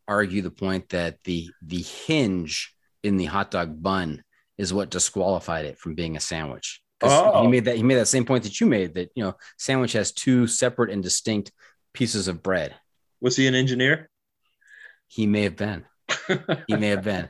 [0.06, 4.22] argue the point that the the hinge in the hot dog bun
[4.58, 6.80] is what disqualified it from being a sandwich.
[7.02, 7.42] Oh.
[7.42, 9.92] He made that he made that same point that you made that you know sandwich
[9.94, 11.50] has two separate and distinct
[11.92, 12.74] pieces of bread.
[13.20, 14.10] Was he an engineer?
[15.08, 15.84] He may have been.
[16.66, 17.28] He may have been.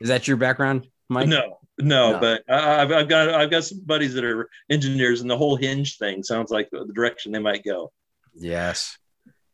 [0.00, 1.28] Is that your background, Mike?
[1.28, 2.20] No, no, No.
[2.20, 5.98] but I've, I've got I've got some buddies that are engineers, and the whole hinge
[5.98, 7.92] thing sounds like the direction they might go.
[8.34, 8.98] Yes.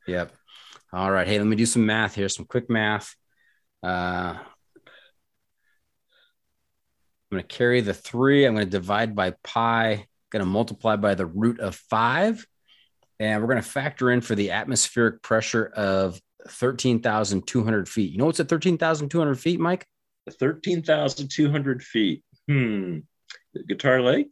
[0.06, 0.32] Yep.
[0.92, 1.26] All right.
[1.26, 3.14] Hey, let me do some math here, some quick math.
[3.82, 4.40] Uh, I'm
[7.30, 8.44] going to carry the three.
[8.44, 12.44] I'm going to divide by pi, going to multiply by the root of five.
[13.20, 18.10] And we're going to factor in for the atmospheric pressure of 13,200 feet.
[18.12, 19.86] You know what's at 13,200 feet, Mike?
[20.38, 22.22] Thirteen thousand two hundred feet.
[22.46, 22.98] Hmm.
[23.68, 24.28] Guitar Lake.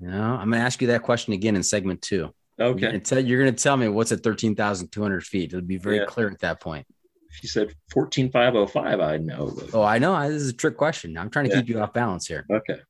[0.00, 2.30] No, I'm going to ask you that question again in segment two.
[2.58, 2.80] You're Okay.
[2.80, 5.52] going to tell, you're going to tell me what's at 13,200 feet.
[5.54, 6.04] It'll be very Yeah.
[6.04, 6.86] clear at that point.
[7.30, 9.56] If you said fourteen five oh five, I'd know.
[9.72, 10.28] Oh, I know.
[10.28, 11.16] This is a trick question.
[11.16, 11.60] I'm trying to Yeah.
[11.60, 12.44] keep you off balance here.
[12.52, 12.80] Okay.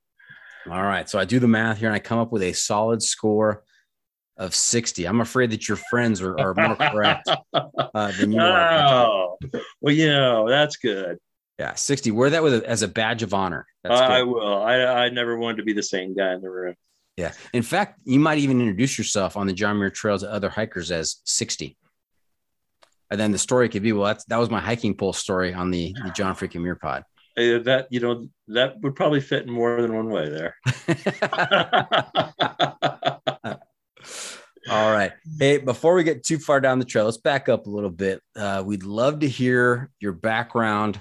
[0.69, 1.07] All right.
[1.07, 3.63] So I do the math here and I come up with a solid score
[4.39, 5.05] of 60.
[5.05, 8.71] I'm afraid that your friends are, are more correct uh, than you are.
[8.71, 9.37] Oh,
[9.81, 11.17] well, you know that's good.
[11.59, 12.11] Yeah, 60.
[12.11, 13.67] Wear that with a, as a badge of honor.
[13.83, 14.29] That's I good.
[14.29, 14.63] will.
[14.63, 16.73] I I never wanted to be the same guy in the room.
[17.17, 17.33] Yeah.
[17.51, 20.89] In fact, you might even introduce yourself on the John Muir Trail to other hikers
[20.89, 21.75] as 60.
[23.11, 25.69] And then the story could be, well, that's, that was my hiking pole story on
[25.69, 27.03] the, the John freaking Muir pod.
[27.37, 30.55] Uh, that you know that would probably fit in more than one way there.
[34.69, 35.13] All right.
[35.39, 38.21] Hey, before we get too far down the trail, let's back up a little bit.
[38.35, 40.99] Uh, we'd love to hear your background,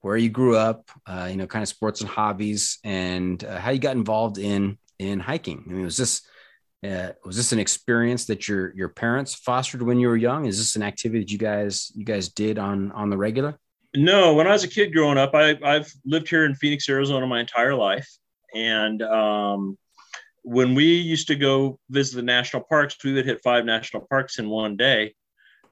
[0.00, 3.70] where you grew up, uh, you know, kind of sports and hobbies, and uh, how
[3.70, 5.64] you got involved in in hiking.
[5.66, 6.22] I mean, was this
[6.84, 10.46] uh, was this an experience that your your parents fostered when you were young?
[10.46, 13.58] Is this an activity that you guys you guys did on on the regular?
[13.94, 17.26] No, when I was a kid growing up, I, I've lived here in Phoenix, Arizona
[17.26, 18.08] my entire life.
[18.54, 19.76] And um,
[20.42, 24.38] when we used to go visit the national parks, we would hit five national parks
[24.38, 25.14] in one day.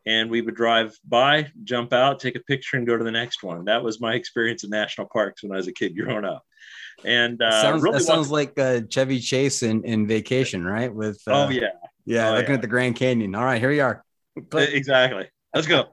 [0.06, 3.42] And we would drive by, jump out, take a picture, and go to the next
[3.42, 3.66] one.
[3.66, 6.42] That was my experience in national parks when I was a kid growing up.
[7.04, 10.92] And uh, sounds, really that sounds like uh, Chevy Chase in, in Vacation, right?
[10.92, 11.68] With uh, oh yeah,
[12.06, 12.54] yeah, Oh, looking yeah.
[12.54, 13.34] at the Grand Canyon.
[13.34, 14.02] All right, here we are.
[14.48, 14.70] Click.
[14.72, 15.28] exactly.
[15.54, 15.88] Let's go.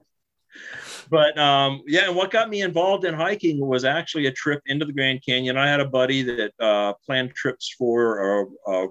[1.09, 4.85] But um, yeah, and what got me involved in hiking was actually a trip into
[4.85, 5.57] the Grand Canyon.
[5.57, 8.87] I had a buddy that uh, planned trips for a, a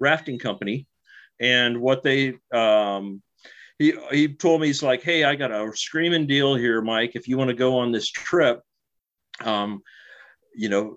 [0.00, 0.86] rafting company,
[1.40, 3.22] and what they um,
[3.78, 7.12] he he told me he's like, "Hey, I got a screaming deal here, Mike.
[7.14, 8.60] If you want to go on this trip,
[9.44, 9.82] um,
[10.54, 10.96] you know,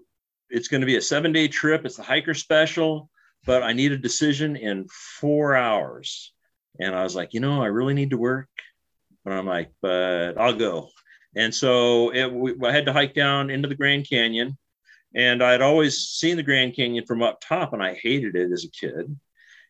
[0.50, 1.86] it's going to be a seven day trip.
[1.86, 3.10] It's a hiker special,
[3.46, 6.32] but I need a decision in four hours."
[6.80, 8.50] And I was like, you know, I really need to work.
[9.26, 10.92] But I'm like, but I'll go.
[11.36, 14.58] And so it, we, I had to hike down into the Grand Canyon.
[15.16, 18.66] And I'd always seen the Grand Canyon from up top, and I hated it as
[18.66, 19.18] a kid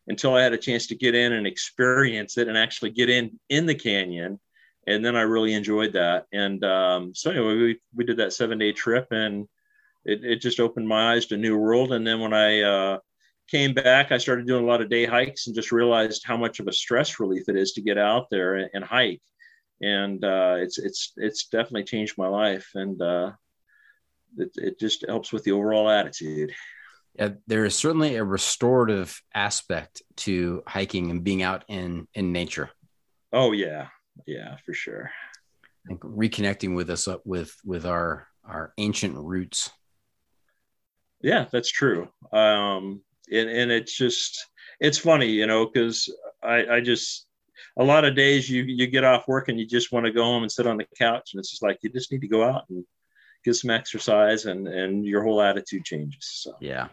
[0.08, 3.38] until I had a chance to get in and experience it and actually get in
[3.48, 4.38] in the canyon.
[4.86, 6.26] And then I really enjoyed that.
[6.32, 9.48] And um, so anyway, we, we did that seven day trip, and
[10.04, 11.92] it, it just opened my eyes to a new world.
[11.92, 12.98] And then when I uh,
[13.48, 16.60] came back, I started doing a lot of day hikes and just realized how much
[16.60, 19.22] of a stress relief it is to get out there and, and hike.
[19.82, 23.32] And uh, it's it's it's definitely changed my life, and uh,
[24.38, 26.52] it, it just helps with the overall attitude.
[27.14, 32.70] Yeah, there is certainly a restorative aspect to hiking and being out in in nature.
[33.32, 33.88] Oh yeah,
[34.26, 35.10] yeah, for sure.
[35.84, 39.70] I think reconnecting with us up with with our our ancient roots.
[41.20, 42.08] Yeah, that's true.
[42.32, 44.46] Um, and, and it's just
[44.80, 46.12] it's funny, you know, because
[46.42, 47.25] I, I just
[47.76, 50.22] a lot of days you you get off work and you just want to go
[50.22, 52.42] home and sit on the couch, and it's just like you just need to go
[52.42, 52.84] out and
[53.44, 56.24] get some exercise, and and your whole attitude changes.
[56.42, 56.88] So Yeah.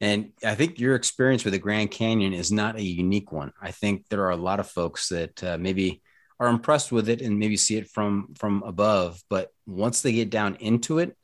[0.00, 3.52] And I think your experience with the Grand Canyon is not a unique one.
[3.60, 6.02] I think there are a lot of folks that uh, maybe
[6.38, 10.30] are impressed with it and maybe see it from from above, but once they get
[10.30, 11.16] down into it,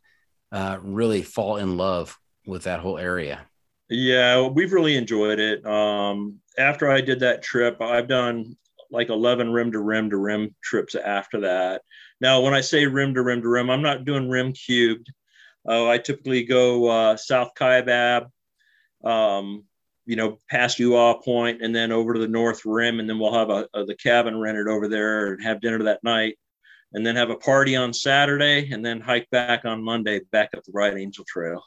[0.53, 3.47] uh, really fall in love with that whole area.
[3.89, 5.65] Yeah, we've really enjoyed it.
[5.67, 8.57] Um, after I did that trip, I've done
[8.93, 11.83] like 11 rim to rim to rim trips after that.
[12.21, 15.11] Now, when I say rim to rim to rim, I'm not doing rim cubed.
[15.67, 18.27] Oh, I typically go uh, South Kaibab,
[19.05, 19.65] um,
[20.07, 23.19] you know, past Ooh Aah Point, and then over to the North Rim, and then
[23.19, 26.37] we'll have a, a, the cabin rented over there and have dinner that night,
[26.93, 30.65] and then have a party on Saturday, and then hike back on Monday back up
[30.65, 31.63] the Bright Angel Trail.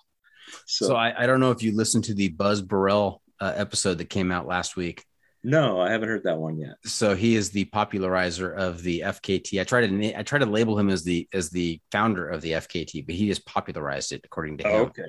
[0.65, 3.97] So, so I, I, don't know if you listened to the Buzz Burrell uh, episode
[3.97, 5.03] that came out last week.
[5.45, 6.77] No, I haven't heard that one yet.
[6.85, 9.61] So he is the popularizer of the FKT.
[9.61, 12.53] I tried to I tried to label him as the as the founder of the
[12.53, 14.81] FKT, but he just popularized it according to him.
[14.87, 15.03] okay.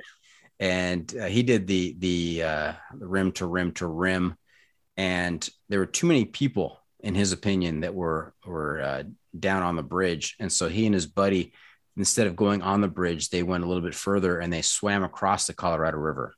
[0.60, 4.36] And uh, he did the the, uh, rim to rim to rim,
[4.98, 9.02] and there were too many people, in his opinion, that were were uh,
[9.38, 11.54] down on the bridge, and so he and his buddy,
[11.96, 15.02] instead of going on the bridge, they went a little bit further and they swam
[15.02, 16.34] across the Colorado River,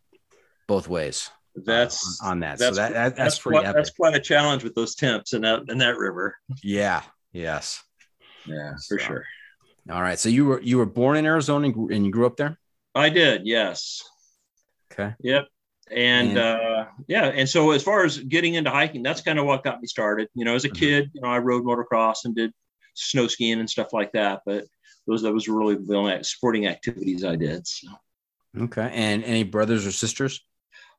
[0.69, 1.31] both ways
[1.65, 2.59] that's on, on that.
[2.59, 5.33] That's, so that, that that's, that's pretty quite, that's quite a challenge with those temps
[5.33, 6.37] in that in that river.
[6.63, 7.03] Yeah.
[7.33, 7.83] Yes.
[8.47, 9.05] Yeah, for so.
[9.05, 9.25] sure.
[9.91, 10.19] All right.
[10.19, 12.59] So you were you were born in Arizona and you grew up there?
[12.95, 13.47] I did.
[13.47, 14.03] Yes.
[14.91, 15.15] Okay.
[15.21, 15.47] Yep.
[15.91, 19.47] And, and uh, yeah, and so as far as getting into hiking, that's kind of
[19.47, 20.29] what got me started.
[20.35, 20.79] You know, as a mm-hmm.
[20.79, 22.53] kid, you know, I rode motocross and did
[22.95, 24.41] snow skiing and stuff like that.
[24.45, 24.65] But
[25.07, 27.67] those that was really the only sporting activities I did.
[27.67, 27.89] So.
[28.59, 28.91] Okay.
[28.93, 30.45] And any brothers or sisters?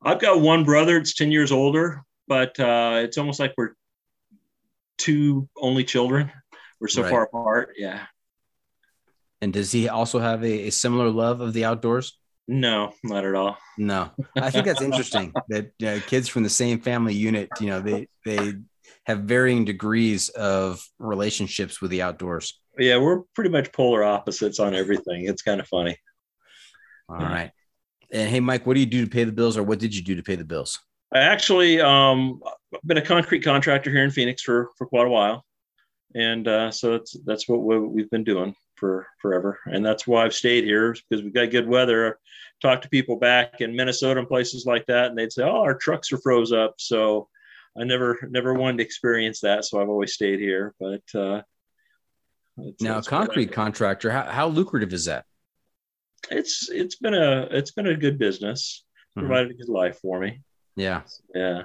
[0.02, 0.96] I've got one brother.
[0.96, 3.74] It's ten years older, but uh, it's almost like we're
[4.98, 6.30] two only children.
[6.80, 7.10] We're so right.
[7.10, 7.74] far apart.
[7.76, 8.06] Yeah.
[9.42, 12.18] And does he also have a, a, similar love of the outdoors?
[12.46, 13.56] No, not at all.
[13.78, 17.80] No, I think that's interesting that know, kids from the same family unit, you know,
[17.80, 18.54] they they
[19.04, 22.60] have varying degrees of relationships with the outdoors.
[22.78, 25.26] Yeah, we're pretty much polar opposites on everything.
[25.26, 25.96] It's kind of funny.
[27.08, 27.52] All right.
[28.12, 30.02] And hey, Mike, what do you do to pay the bills, or what did you
[30.02, 30.78] do to pay the bills?
[31.12, 32.40] I actually um,
[32.84, 35.44] been a concrete contractor here in Phoenix for for quite a while,
[36.14, 40.34] and uh, so it's that's what we've been doing for forever, and that's why I've
[40.34, 42.18] stayed here because we've got good weather.
[42.62, 45.74] Talk to people back in Minnesota and places like that, and they'd say, "Oh, our
[45.74, 47.28] trucks are froze up." So
[47.78, 50.74] I never never wanted to experience that, so I've always stayed here.
[50.78, 51.42] But uh,
[52.80, 55.24] now, a concrete contractor, how, how lucrative is that?
[56.30, 58.84] It's it's been a it's been a good business.
[59.16, 59.26] Mm-hmm.
[59.26, 60.40] Provided a good life for me.
[60.76, 61.02] Yeah,
[61.34, 61.62] yeah.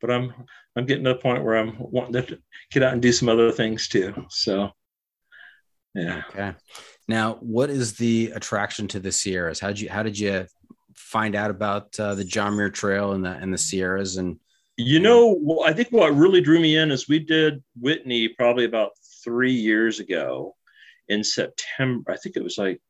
[0.00, 0.32] But I'm
[0.76, 2.38] I'm getting to the point where I'm wanting to
[2.70, 4.26] get out and do some other things too.
[4.28, 4.70] So,
[5.94, 6.22] yeah.
[6.30, 6.54] Okay.
[7.08, 9.60] Now, what is the attraction to the Sierras?
[9.60, 10.46] How did you how did you
[10.94, 14.38] find out about uh, the John Muir Trail and the and the Sierras and
[14.78, 18.66] you know, well, I think what really drew me in is we did Whitney probably
[18.66, 18.90] about
[19.24, 20.54] three years ago
[21.08, 22.12] in September.
[22.12, 22.80] I think it was like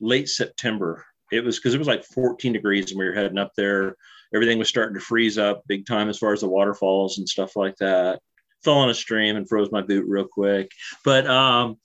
[0.00, 1.04] late September.
[1.30, 3.96] It was because it was like 14 degrees and we were heading up there.
[4.34, 7.56] Everything was starting to freeze up big time as far as the waterfalls and stuff
[7.56, 8.20] like that.
[8.64, 10.70] Fell on a stream and froze my boot real quick.
[11.04, 11.78] But um,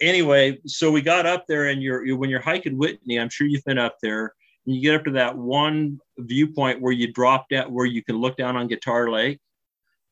[0.00, 3.46] anyway, so we got up there, and you're, you're when you're hiking Whitney, I'm sure
[3.46, 4.34] you've been up there.
[4.66, 8.16] And you get up to that one viewpoint where you drop down, where you can
[8.16, 9.40] look down on Guitar Lake,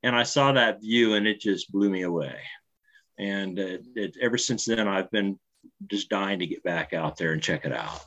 [0.03, 2.37] and I saw that view, and it just blew me away.
[3.19, 5.39] And it, it, ever since then, I've been
[5.89, 8.05] just dying to get back out there and check it out.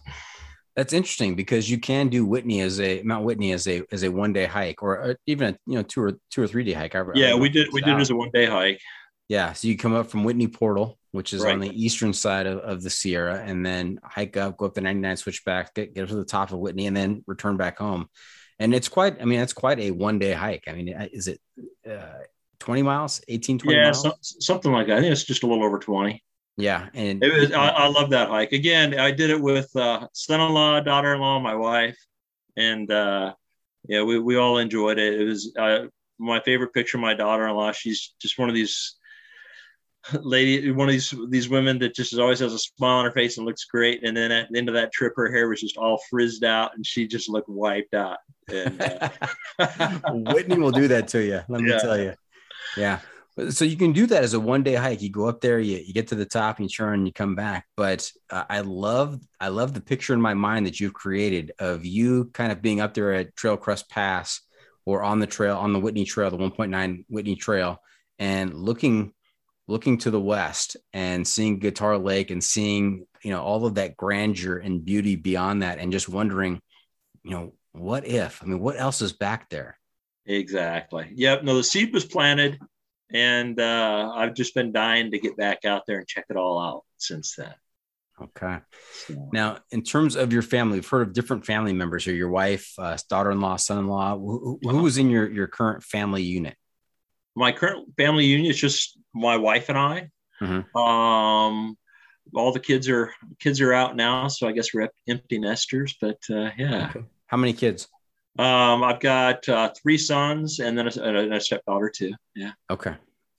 [0.75, 4.11] That's interesting because you can do Whitney as a Mount Whitney as a as a
[4.11, 6.73] one day hike or uh, even a you know two or two or three day
[6.73, 6.95] hike.
[6.95, 8.81] I, yeah, I we did we did it as a one day hike.
[9.27, 11.53] Yeah, so you come up from Whitney Portal, which is right.
[11.53, 14.81] on the eastern side of, of the Sierra, and then hike up, go up the
[14.81, 18.07] 99 switchback, get, get up to the top of Whitney, and then return back home.
[18.59, 20.65] And it's quite, I mean, it's quite a one day hike.
[20.67, 21.41] I mean, is it
[21.89, 22.19] uh,
[22.59, 24.03] 20 miles, 18, 20 yeah, miles?
[24.03, 24.97] So, something like that.
[24.97, 26.23] I think it's just a little over 20.
[26.57, 27.51] Yeah, and it was.
[27.51, 28.53] I, I love that hike.
[28.53, 31.97] Again, I did it with uh, son-in-law, daughter-in-law, my wife,
[32.55, 33.33] and uh,
[33.87, 35.19] yeah, we we all enjoyed it.
[35.19, 35.87] It was uh,
[36.17, 36.97] my favorite picture.
[36.97, 37.73] My daughter-in-law.
[37.73, 38.95] She's just one of these
[40.21, 43.37] lady, one of these these women that just always has a smile on her face
[43.37, 44.03] and looks great.
[44.03, 46.71] And then at the end of that trip, her hair was just all frizzed out,
[46.75, 48.17] and she just looked wiped out.
[48.47, 49.09] And, uh,
[50.33, 51.41] Whitney will do that to you.
[51.47, 51.79] Let me yeah.
[51.79, 52.13] tell you.
[52.77, 52.99] Yeah.
[53.49, 55.01] So you can do that as a one day hike.
[55.01, 57.11] You go up there, you, you get to the top, and you turn, and you
[57.11, 57.67] come back.
[57.75, 61.85] But uh, I love I love the picture in my mind that you've created of
[61.85, 64.39] you kind of being up there at Trail Crest Pass
[64.85, 67.81] or on the trail on the Whitney Trail, the 1.9 Whitney Trail,
[68.19, 69.13] and looking
[69.67, 73.97] looking to the west and seeing Guitar Lake and seeing you know all of that
[73.97, 76.61] grandeur and beauty beyond that, and just wondering,
[77.23, 78.41] you know, what if?
[78.41, 79.77] I mean, what else is back there?
[80.25, 81.11] Exactly.
[81.15, 81.43] Yep.
[81.43, 82.59] No, the seed was planted
[83.15, 86.59] and uh, I've just been dying to get back out there and check it all
[86.61, 87.53] out since then.
[88.21, 88.57] Okay.
[89.07, 89.29] So.
[89.33, 92.13] Now, in terms of your family, we've heard of different family members here.
[92.13, 94.17] Your wife, uh, daughter-in-law, son-in-law.
[94.17, 96.55] Who, who was in your your current family unit?
[97.35, 100.09] My current family unit is just my wife and I.
[100.41, 100.77] Mm-hmm.
[100.77, 101.77] Um,
[102.33, 105.95] all the kids are kids are out now, so I guess we're empty nesters.
[105.99, 107.05] But uh, yeah, Okay.
[107.27, 107.87] How many kids?
[108.37, 112.13] um, I've got uh, three sons and then a, a stepdaughter too.
[112.35, 112.95] Yeah, Okay.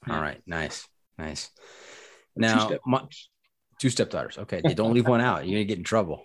[0.06, 0.14] Yeah.
[0.16, 0.40] All right.
[0.46, 0.86] Nice.
[1.18, 1.50] Nice.
[2.36, 3.02] Now, step- my,
[3.80, 4.38] two stepdaughters.
[4.38, 4.60] Okay.
[4.60, 5.44] Don't leave one out.
[5.46, 6.22] You're going to get in trouble.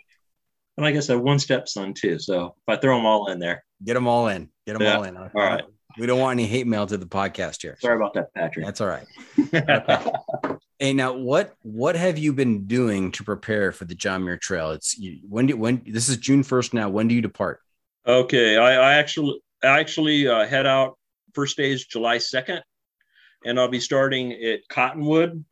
[0.77, 2.19] and I guess I have one stepson too.
[2.19, 4.49] So if I throw them all in there, Get them all in.
[4.67, 4.97] Get them Yeah.
[4.97, 5.17] all in.
[5.17, 5.63] All right.
[5.97, 7.75] We don't want any hate mail to the podcast here.
[7.81, 8.65] sorry about that, Patrick.
[8.65, 9.07] That's all right.
[10.79, 14.71] Hey, now what what have you been doing to prepare for the John Muir Trail?
[14.71, 16.89] It's you, when do when this is June first now.
[16.89, 17.59] When do you depart?
[18.07, 20.97] Okay, I, I actually I actually uh, head out.
[21.35, 22.63] First day is July second,
[23.45, 25.43] and I'll be starting at Cottonwood,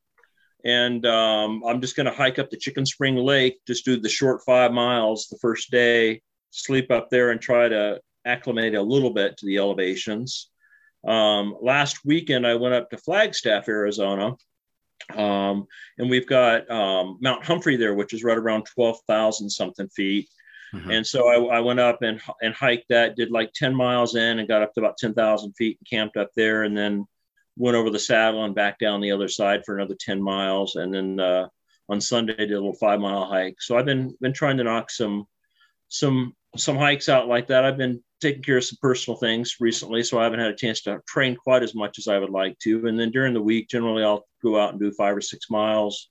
[0.65, 3.59] and um, I'm just going to hike up to Chicken Spring Lake.
[3.65, 6.21] Just do the short five miles the first day.
[6.51, 10.49] Sleep up there and try to acclimate a little bit to the elevations.
[11.07, 14.35] Um, last weekend, I went up to Flagstaff, Arizona,
[15.15, 15.65] um,
[15.97, 20.27] and we've got um, Mount Humphrey there, which is right around twelve thousand something feet.
[20.73, 20.97] Mhm.
[20.97, 24.39] And so I, I went up and and hiked that, did like 10 miles in
[24.39, 27.07] and got up to about 10,000 feet and camped up there and then
[27.59, 30.75] went over the saddle and back down the other side for another 10 miles.
[30.75, 31.49] And then uh,
[31.89, 33.61] on Sunday, did a little five mile hike.
[33.61, 35.25] So I've been, been trying to knock some,
[35.89, 37.65] some, some hikes out like that.
[37.65, 40.81] I've been taking care of some personal things recently, so I haven't had a chance
[40.83, 42.87] to train quite as much as I would like to.
[42.87, 46.09] And then during the week, generally I'll go out and do five or six miles,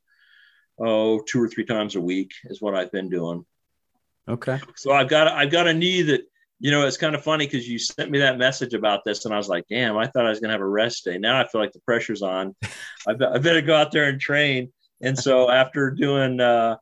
[0.78, 3.44] oh, two or three times a week is what I've been doing.
[4.28, 4.60] Okay.
[4.76, 6.28] So I've got I've got a knee that
[6.60, 9.34] you know it's kind of funny because you sent me that message about this and
[9.34, 11.18] I was like, damn, I thought I was gonna have a rest day.
[11.18, 12.54] Now I feel like the pressure's on.
[13.08, 14.72] I, be- I better go out there and train.
[15.00, 16.76] And so after doing uh,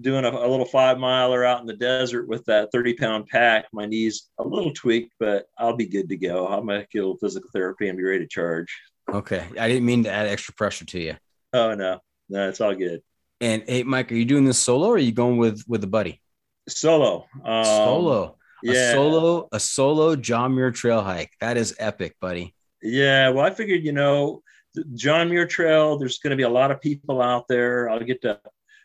[0.00, 3.66] doing a, a little five miler out in the desert with that 30 pound pack,
[3.72, 6.46] my knees a little tweaked, but I'll be good to go.
[6.46, 8.74] I'm gonna get a little physical therapy and be ready to charge.
[9.12, 9.44] Okay.
[9.58, 11.16] I didn't mean to add extra pressure to you.
[11.52, 12.00] Oh no,
[12.30, 13.02] no, it's all good.
[13.42, 15.88] And hey, Mike, are you doing this solo or are you going with with a
[15.88, 16.22] buddy?
[16.68, 17.26] Solo.
[17.44, 18.36] Um, solo.
[18.62, 18.90] Yeah.
[18.90, 21.32] A solo, a solo John Muir trail hike.
[21.40, 22.54] That is epic, buddy.
[22.82, 24.42] Yeah, well, I figured, you know,
[24.94, 25.98] John Muir Trail.
[25.98, 27.88] There's going to be a lot of people out there.
[27.88, 28.40] I'll get to,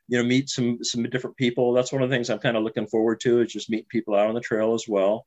[0.08, 1.74] you know, meet some some different people.
[1.74, 4.16] That's one of the things I'm kind of looking forward to is just meet people
[4.16, 5.26] out on the trail as well.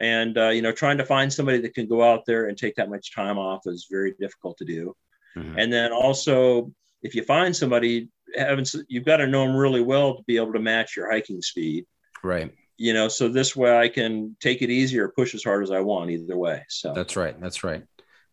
[0.00, 2.76] And uh, you know, trying to find somebody that can go out there and take
[2.76, 4.94] that much time off is very difficult to do.
[5.36, 5.54] Mhm.
[5.58, 6.72] And then also,
[7.02, 10.52] if you find somebody, having you've got to know them really well to be able
[10.52, 11.86] to match your hiking speed.
[12.22, 12.52] Right.
[12.78, 15.70] You know, so this way I can take it easy or push as hard as
[15.70, 16.62] I want either way.
[16.68, 17.38] So That's right.
[17.40, 17.82] That's right.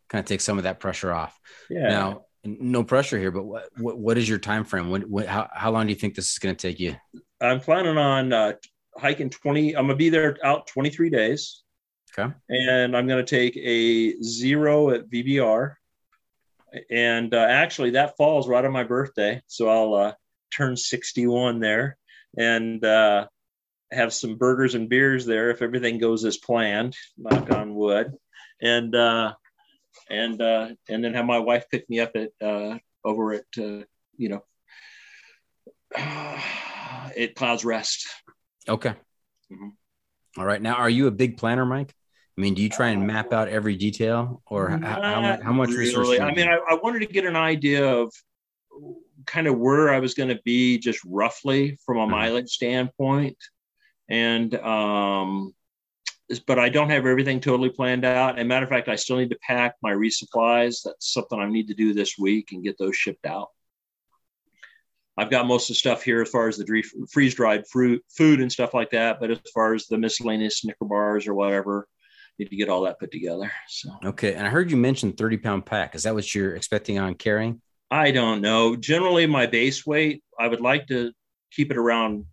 [0.10, 1.40] Kind of take some of that pressure off.
[1.70, 1.88] yeah.
[1.88, 4.90] Now, no pressure here, but what, what what is your time frame?
[4.90, 6.96] When, when how, how long do you think this is going to take you?
[7.40, 8.54] I'm planning on uh,
[8.98, 9.78] hiking 20.
[9.78, 11.64] I'm gonna be there out 23 days,
[12.18, 12.34] Okay.
[12.50, 15.76] and I'm gonna take a zero at VVR.
[16.90, 20.14] And uh, actually, that falls right on my birthday, so I'll uh,
[20.54, 21.98] turn 61 there,
[22.38, 23.28] and uh,
[23.94, 26.96] have some burgers and beers there if everything goes as planned.
[27.18, 28.14] Knock on wood,
[28.62, 29.34] and uh,
[30.10, 33.84] and uh, and then have my wife pick me up at uh, over at uh,
[34.18, 34.44] you know
[35.96, 38.08] at Clouds Rest.
[38.68, 38.94] Okay.
[39.52, 39.72] Mhm.
[40.38, 40.62] All right.
[40.62, 41.94] Now, are you a big planner, Mike?
[42.38, 45.54] I mean, do you try and map out every detail, or how, how, much, how
[45.54, 46.00] much Not research?
[46.00, 46.20] really.
[46.20, 46.48] I mean.
[46.48, 48.12] I, I wanted to get an idea of
[49.28, 52.10] kind of where I was going to be, just roughly from a Mhm.
[52.10, 53.38] mileage standpoint,
[54.14, 55.56] and um,
[56.46, 58.38] but I don't have everything totally planned out.
[58.38, 60.84] And matter of fact, I still need to pack my resupplies.
[60.86, 63.50] That's something I need to do this week and get those shipped out.
[65.18, 68.40] I've got most of the stuff here as far as the freeze dried fruit, food
[68.40, 69.20] and stuff like that.
[69.20, 71.88] But as far as the miscellaneous Snicker bars or whatever,
[72.38, 73.52] need to get all that put together.
[73.68, 74.36] So okay.
[74.36, 75.96] And I heard you mention 30 pound pack.
[75.96, 77.62] Is that what you're expecting on carrying?
[77.90, 78.76] I don't know.
[78.76, 81.12] Generally, my base weight, I would like to
[81.52, 82.26] keep it around.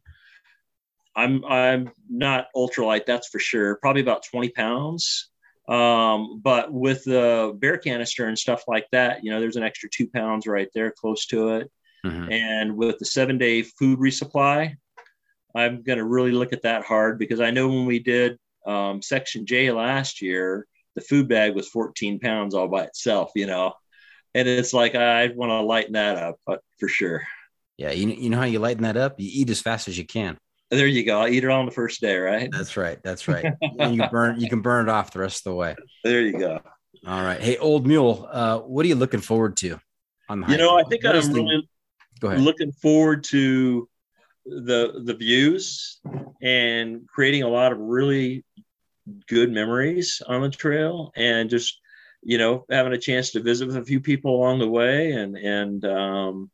[1.16, 3.76] I'm I'm not ultralight, that's for sure.
[3.76, 5.30] Probably about 20 pounds.
[5.68, 9.88] Um, but with the bear canister and stuff like that, you know, there's an extra
[9.88, 11.70] two pounds right there, close to it.
[12.04, 12.32] Mhm.
[12.32, 14.74] And with the seven day food resupply,
[15.54, 19.02] I'm going to really look at that hard because I know when we did um,
[19.02, 23.74] Section J last year, the food bag was 14 pounds all by itself, you know.
[24.34, 27.22] And it's like, I want to lighten that up uh, for sure.
[27.78, 27.90] Yeah.
[27.90, 29.18] You, you know how you lighten that up?
[29.18, 30.38] You eat as fast as you can.
[30.70, 31.22] There you go.
[31.22, 32.48] I'll eat it on the first day, right?
[32.50, 33.02] That's right.
[33.02, 33.44] That's right.
[33.78, 35.76] and you burn, you can burn it off the rest of the way.
[36.04, 36.60] There you go.
[37.06, 37.40] All right.
[37.40, 39.80] Hey, old mule, uh, what are you looking forward to
[40.28, 41.68] on the You know, I think What I'm really
[42.20, 42.40] go ahead.
[42.40, 43.88] looking forward to
[44.46, 46.00] the the views
[46.40, 48.44] and creating a lot of really
[49.28, 51.78] good memories on the trail and just
[52.22, 55.36] you know having a chance to visit with a few people along the way and
[55.36, 56.50] and um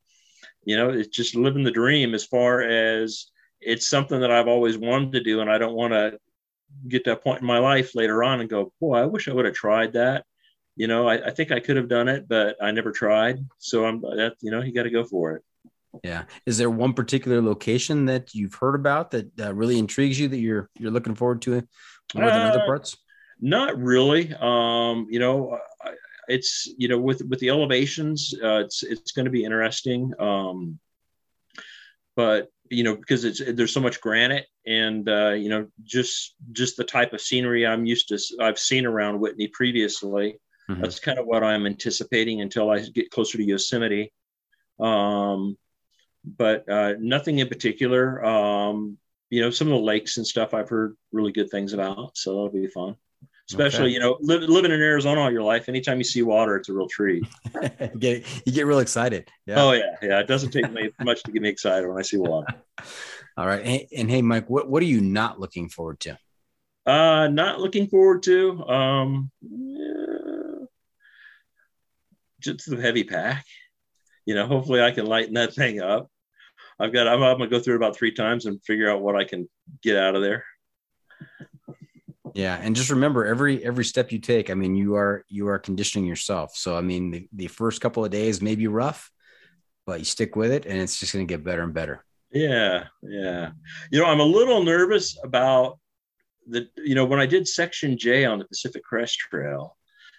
[0.67, 3.27] you know, it's just living the dream as far as
[3.67, 5.41] it's something that I've always wanted to do.
[5.41, 6.19] And I don't want to
[6.89, 9.33] get to a point in my life later on and go, boy, I wish I
[9.33, 10.25] would have tried that.
[10.77, 13.39] You know, I, I think I could have done it, but I never tried.
[13.59, 15.43] So I'm that, you know, you got to go for it.
[16.05, 16.25] Yeah.
[16.45, 20.39] Is there one particular location that you've heard about that uh, really intrigues you that
[20.39, 21.51] you're you're looking forward to
[22.15, 22.97] more than other Uh, parts?
[23.41, 24.35] Not really.
[24.39, 25.59] Um, you know,
[26.29, 30.13] it's you know with with the elevations, uh, it's it's going to be interesting.
[30.19, 30.79] Um,
[32.15, 36.77] but you know because it's there's so much granite and uh, you know just just
[36.77, 40.39] the type of scenery I'm used to I've seen around Whitney previously.
[40.69, 40.81] Mhm.
[40.83, 44.13] That's kind of what I'm anticipating until I get closer to Yosemite.
[44.81, 45.57] Um,
[46.25, 48.25] but uh, nothing in particular.
[48.25, 48.99] Um,
[49.31, 52.31] you know, some of the lakes and stuff I've heard really good things about, so
[52.31, 52.97] that'll be fun.
[53.49, 53.93] Especially, Okay.
[53.93, 56.73] you know, li- living in Arizona all your life, anytime you see water, it's a
[56.73, 57.25] real treat.
[57.81, 59.29] you get you get real excited.
[59.47, 59.63] Yeah.
[59.63, 60.19] Oh yeah, yeah.
[60.19, 62.49] It doesn't take me much to get me excited when I see water.
[63.37, 63.65] All right.
[63.65, 66.19] Hey, and hey, Mike, what what are you not looking forward to?
[66.87, 68.65] Uh, not looking forward to.
[68.67, 70.67] Um, yeah,
[72.41, 73.45] just the heavy pack.
[74.25, 76.11] You know, hopefully I can lighten that thing up.
[76.81, 77.07] I've got.
[77.07, 79.49] I'm, I'm gonna go through it about three times and figure out what I can
[79.83, 80.45] get out of there.
[82.37, 84.51] Yeah, and just remember every every step you take.
[84.51, 86.55] I mean, you are you are conditioning yourself.
[86.55, 89.11] So I mean, the, the first couple of days may be rough,
[89.87, 92.05] but you stick with it, and it's just going to get better and better.
[92.33, 93.53] Yeah, yeah.
[93.91, 95.79] You know, I'm a little nervous about
[96.47, 96.69] the.
[96.77, 99.75] You know, when I did Section J on the Pacific Crest Trail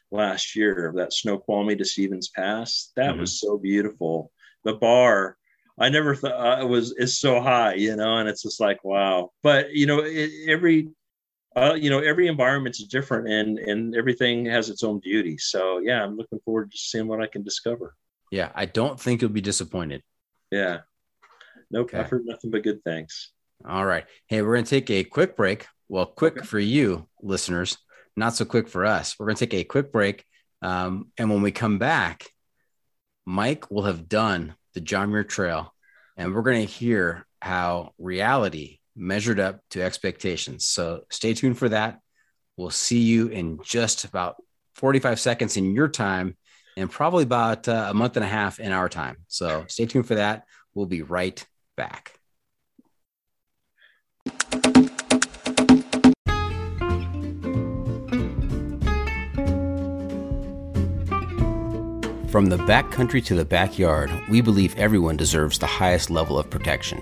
[0.10, 3.20] last year, that Snoqualmie to Stevens Pass, that Mhm.
[3.20, 4.32] was so beautiful.
[4.64, 5.38] The bar,
[5.80, 9.30] I never thought it was is so high, you know, and it's just like wow.
[9.44, 10.90] But you know, it, every.
[11.58, 15.38] Uh, you know, every environment's different, and and everything has its own beauty.
[15.40, 17.96] So yeah, I'm looking forward to seeing what I can discover.
[18.32, 20.04] Yeah, I don't think you'll be disappointed.
[20.52, 20.82] Yeah.
[21.72, 21.98] Nope, Okay.
[21.98, 23.32] I've heard nothing but good things.
[23.68, 24.06] All right.
[24.28, 25.66] Hey, we're going to take a quick break.
[25.90, 26.46] Well, quick Okay.
[26.46, 27.78] for you listeners,
[28.16, 29.16] not so quick for us.
[29.18, 30.26] We're going to take a quick break.
[30.62, 32.28] Um, and when we come back,
[33.26, 35.74] Mike will have done the John Muir Trail,
[36.16, 40.66] and we're going to hear how reality measured up to expectations.
[40.66, 42.00] So stay tuned for that.
[42.58, 44.36] We'll see you in just about
[44.76, 46.36] 45 seconds in your time
[46.76, 49.18] and probably about uh, a month and a half in our time.
[49.28, 50.44] So stay tuned for that.
[50.74, 51.44] We'll be right
[51.76, 52.14] back.
[62.30, 67.02] From the backcountry to the backyard, we believe everyone deserves the highest level of protection.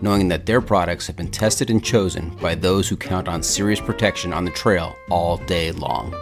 [0.00, 3.80] knowing that their products have been tested and chosen by those who count on serious
[3.80, 6.14] protection on the trail all day long.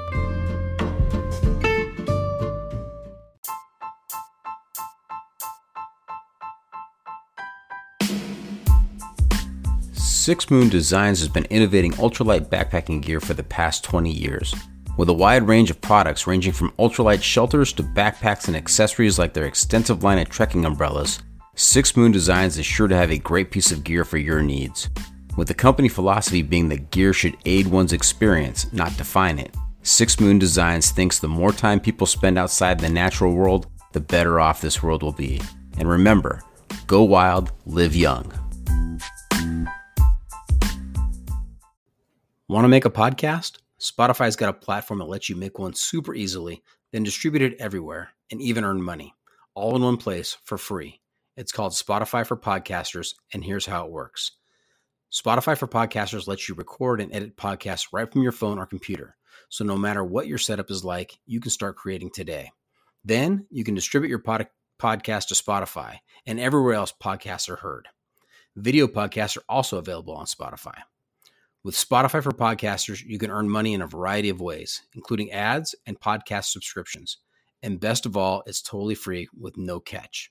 [10.27, 14.53] Six Moon Designs has been innovating ultralight backpacking gear for the past 20 years.
[14.97, 19.35] With a wide range of products ranging from ultralight shelters to backpacks and accessories like
[19.35, 21.21] their extensive line of trekking umbrellas,
[21.59, 24.91] Six Moon Designs is sure to have a great piece of gear for your needs.
[25.39, 30.21] With the company philosophy being that gear should aid one's experience, not define it, Six
[30.21, 34.61] Moon Designs thinks the more time people spend outside the natural world, the better off
[34.61, 35.41] this world will be.
[35.79, 36.43] And remember,
[36.87, 38.31] go wild, live young.
[42.49, 43.61] Want to make a podcast?
[43.81, 48.11] Spotify's got a platform that lets you make one super easily, then distribute it everywhere
[48.31, 49.15] and even earn money,
[49.55, 51.01] all in one place for free.
[51.37, 54.33] It's called Spotify for Podcasters, and here's how it works
[55.13, 59.17] Spotify for Podcasters lets you record and edit podcasts right from your phone or computer.
[59.51, 62.53] So no matter what your setup is like, you can start creating today.
[63.05, 64.49] Then you can distribute your pod-
[64.81, 67.89] podcast to Spotify and everywhere else podcasts are heard.
[68.57, 70.79] Video podcasts are also available on Spotify.
[71.63, 75.75] With Spotify for Podcasters, you can earn money in a variety of ways, including ads
[75.85, 77.19] and podcast subscriptions.
[77.63, 80.31] And best of all, it's totally free with no catch.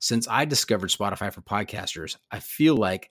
[0.00, 3.10] Since I discovered Spotify for podcasters, I feel like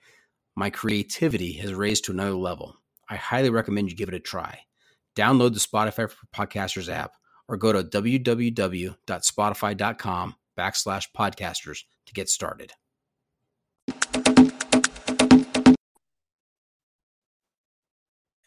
[0.55, 2.77] my creativity has raised to another level.
[3.09, 4.59] I highly recommend you give it a try.
[5.13, 7.11] Download the Spotify for Podcasters app
[7.49, 12.71] or go to www.spotify.com backslash podcasters to get started.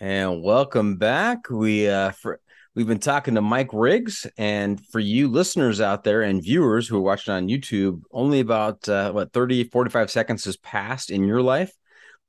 [0.01, 1.51] And welcome back.
[1.51, 2.41] We uh, for
[2.75, 6.97] we've been talking to Mike Riggs, and for you listeners out there and viewers who
[6.97, 11.43] are watching on YouTube, only about uh, what 30, 45 seconds has passed in your
[11.43, 11.73] life.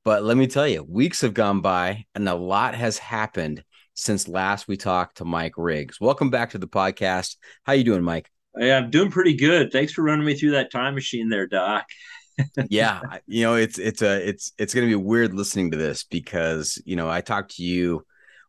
[0.04, 3.62] But let me tell you, weeks have gone by and a lot has happened
[3.94, 6.00] since last we talked to Mike Riggs.
[6.00, 7.36] Welcome back to the podcast.
[7.64, 8.28] How you doing, Mike?
[8.58, 9.70] Hey, I'm doing pretty good.
[9.70, 11.86] Thanks for running me through that time machine there, Doc.
[12.68, 16.02] yeah, you know, it's it's a it's it's going to be weird listening to this
[16.04, 18.04] because, you know, I talked to you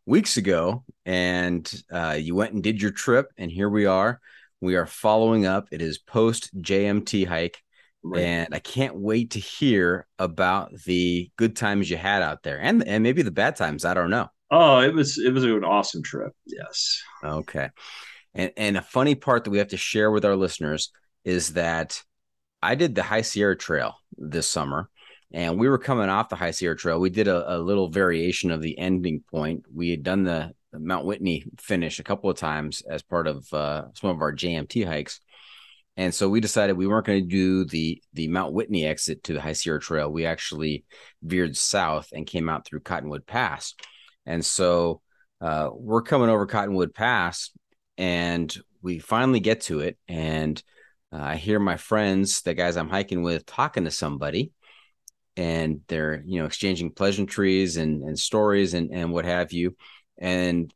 [0.06, 4.20] weeks ago and uh, you went and did your trip and here we are.
[4.60, 5.68] We are following up.
[5.72, 7.60] It is post JMT hike.
[8.02, 8.22] Right.
[8.22, 12.86] And I can't wait to hear about the good times you had out there and
[12.86, 13.84] and maybe the bad times.
[13.84, 14.28] I don't know.
[14.50, 16.32] Oh, it was it was an awesome trip.
[16.46, 17.02] Yes.
[17.22, 17.70] Okay.
[18.34, 20.92] And and a funny part that we have to share with our listeners
[21.24, 22.02] is that
[22.62, 24.88] I did the High Sierra Trail this summer,
[25.32, 27.00] and we were coming off the High Sierra Trail.
[27.00, 29.64] We did a, a little variation of the ending point.
[29.72, 33.84] We had done the, Mount Whitney finish a couple of times as part of uh,
[33.94, 35.20] some of our JMT hikes.
[35.96, 39.32] And so we decided we weren't going to do the the Mount Whitney exit to
[39.32, 40.10] the High Sierra Trail.
[40.10, 40.84] We actually
[41.22, 43.74] veered south and came out through Cottonwood Pass.
[44.26, 45.02] And so
[45.40, 47.50] uh, we're coming over Cottonwood Pass,
[47.96, 49.96] and we finally get to it.
[50.08, 50.60] And
[51.12, 54.50] uh, I hear my friends, the guys I'm hiking with, talking to somebody,
[55.36, 59.76] and they're you know exchanging pleasantries and and stories and and what have you.
[60.18, 60.72] And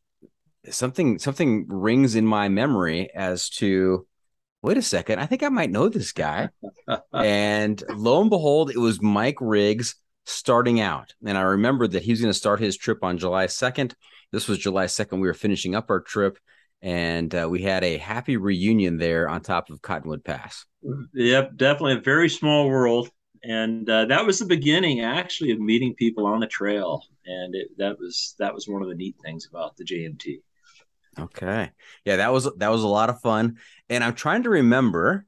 [0.70, 4.06] something something rings in my memory as to
[4.62, 6.48] wait a second, I think I might know this guy.
[7.12, 9.94] and lo and behold, it was Mike Riggs
[10.26, 11.14] starting out.
[11.24, 13.94] And I remembered that he was going to start his trip on July 2nd.
[14.32, 15.20] This was July 2nd.
[15.20, 16.38] We were finishing up our trip
[16.82, 20.64] and uh, we had a happy reunion there on top of Cottonwood Pass.
[21.14, 23.11] Yep, definitely a very small world.
[23.45, 27.68] And uh, that was the beginning, actually, of meeting people on the trail, and it,
[27.78, 30.41] that was that was one of the neat things about the JMT.
[31.18, 31.70] Okay,
[32.05, 33.59] yeah, that was that was a lot of fun,
[33.89, 35.26] and I'm trying to remember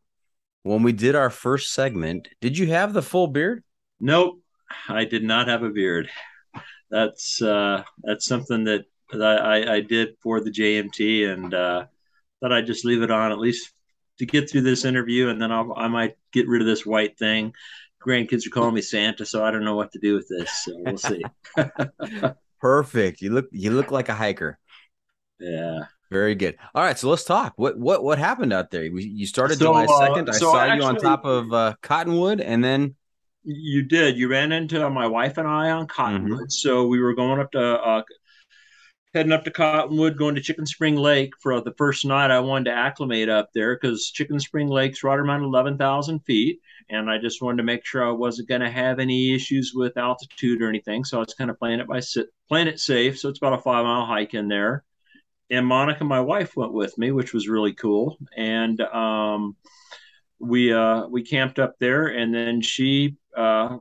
[0.63, 2.29] when we did our first segment.
[2.41, 3.63] Did you have the full beard?
[4.01, 4.41] Nope,
[4.89, 6.09] I did not have a beard.
[6.91, 11.85] That's uh, that's something that I, I did for the JMT, and uh,
[12.41, 13.73] thought I'd just leave it on at least
[14.19, 17.19] to get through this interview, and then I'll, I might get rid of this white
[17.19, 17.53] thing.
[18.05, 20.51] Grandkids are calling me Santa, so I don't know what to do with this.
[20.65, 21.23] So we'll see.
[22.61, 23.21] Perfect.
[23.21, 24.59] You look you look like a hiker.
[25.39, 25.81] Yeah.
[26.11, 26.57] Very good.
[26.75, 27.53] All right, so let's talk.
[27.57, 28.85] What what what happened out there?
[28.85, 30.29] You started so, July uh, second.
[30.29, 32.97] Uh, I so saw actually, you on top of uh, Cottonwood, and then
[33.45, 34.19] you did.
[34.19, 36.33] You ran into my wife and I on Cottonwood.
[36.33, 36.49] Mm-hmm.
[36.49, 38.03] So we were going up to uh,
[39.15, 42.31] heading up to Cottonwood, going to Chicken Spring Lake for the first night.
[42.31, 46.61] I wanted to acclimate up there because Chicken Spring Lake's right around 11,000 feet.
[46.91, 49.97] And I just wanted to make sure I wasn't going to have any issues with
[49.97, 51.05] altitude or anything.
[51.05, 52.01] So I was kind of playing it by
[52.49, 53.19] playing it safe.
[53.19, 54.85] So it's about a five mile hike in there.
[55.51, 58.19] And Monica, my wife, went with me, which was really cool.
[58.37, 59.57] And um,
[60.39, 63.79] we uh, we camped up there, and then she uh,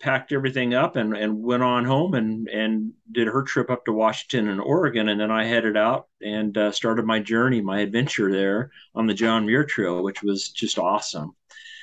[0.00, 3.92] packed everything up and, and went on home and, and did her trip up to
[3.92, 5.08] Washington and Oregon.
[5.08, 9.14] And then I headed out and uh, started my journey, my adventure there on the
[9.14, 11.34] John Muir Trail, which was just awesome.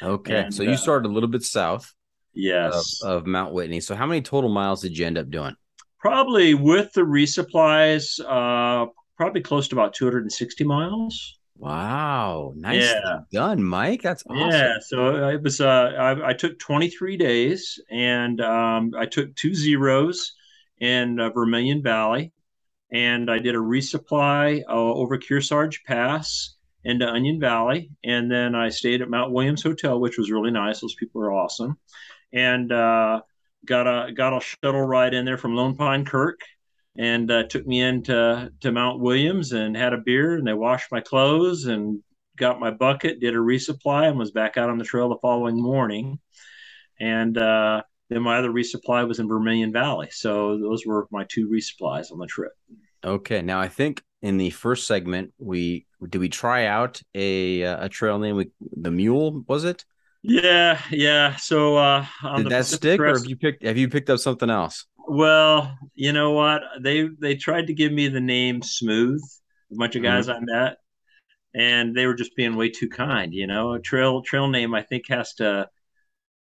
[0.04, 0.42] Okay.
[0.44, 1.94] And, so you uh, started a little bit south
[2.34, 3.02] yes.
[3.04, 3.80] Of, of, Mount Whitney.
[3.80, 5.56] So how many total miles did you end up doing?
[6.00, 11.40] Probably with the resupplies, uh, probably close to about 260 miles.
[11.56, 13.20] Wow, nice yeah.
[13.32, 14.02] done, Mike.
[14.02, 14.50] That's awesome.
[14.50, 15.62] Yeah, so it was.
[15.62, 20.34] Uh, I, I took 23 days, and um, I took two zeros
[20.82, 22.34] in uh, Vermilion Valley,
[22.92, 28.70] and I did a resupply uh, over Kearsarge Pass into Onion Valley, and then I
[28.70, 30.82] stayed at Mount Williamson Motel, which was really nice.
[30.82, 31.78] Those people are awesome,
[32.32, 33.22] and uh,
[33.66, 36.42] got a got a shuttle ride in there from Lone Pine Kirk,
[36.98, 40.92] and uh, took me into to Mount Williamson and had a beer and they washed
[40.92, 42.02] my clothes and
[42.38, 45.62] got my bucket, did a resupply, and was back out on the trail the following
[45.62, 46.20] morning.
[47.00, 50.10] And uh, then my other resupply was in Vermilion Valley.
[50.12, 52.52] So those were my two resupplies on the trip.
[53.04, 53.42] Okay.
[53.42, 57.90] Now I think in the first segment we did we try out a uh, a
[57.90, 58.38] trail name?
[58.38, 59.86] We, the Mule was it?
[60.24, 61.36] Yeah, yeah.
[61.36, 62.06] So uh,
[62.38, 64.86] did that stick, Crest, or have you picked have you picked up something else?
[65.08, 66.62] Well, you know what?
[66.82, 69.22] They they tried to give me the name Smooth.
[69.72, 70.14] A bunch of mm-hmm.
[70.14, 70.46] guys mm-hmm.
[70.50, 70.78] I met,
[71.54, 73.34] and they were just being way too kind.
[73.34, 75.68] You know, a trail trail name I think has to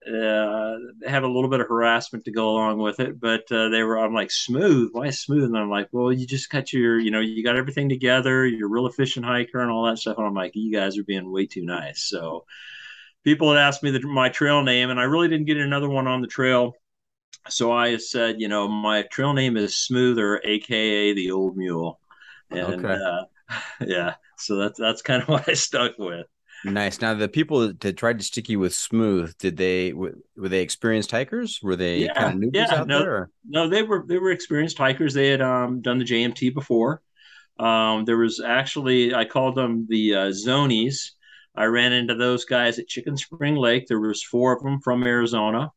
[0.08, 0.78] uh,
[1.08, 3.20] have a little bit of harassment to go along with it.
[3.20, 4.90] But uh, they were, I'm like, smooth.
[4.94, 5.46] Why smooth?
[5.46, 8.46] And I'm like, well, you just got your, you know, you got everything together.
[8.46, 10.18] You're a real efficient hiker and all that stuff.
[10.18, 12.04] And I'm like, you guys are being way too nice.
[12.04, 12.46] So
[13.24, 16.08] people had asked me the, my trail name, and I really didn't get another one
[16.08, 16.74] on the trail
[17.50, 22.00] so I said, you know, my trail name is Smoother, aka the Old Mule,
[22.52, 23.02] and Okay.
[23.08, 23.26] uh,
[23.82, 26.28] yeah, so that's that's kind of what I stuck with.
[26.64, 27.02] Nice.
[27.02, 30.62] Now, the people that tried to stick you with smooth, did they were were they
[30.62, 31.60] experienced hikers?
[31.64, 33.00] Were they Yeah, kind of newbies yeah, out no.
[33.00, 33.16] there?
[33.16, 33.30] Or?
[33.48, 35.14] No, they were they were experienced hikers.
[35.14, 37.02] They had um, done the JMT before.
[37.60, 41.12] Um, there was actually I called them the uh, Zonies.
[41.56, 43.88] I ran into those guys at Chicken Spring Lake.
[43.88, 45.72] There was four of them from Arizona,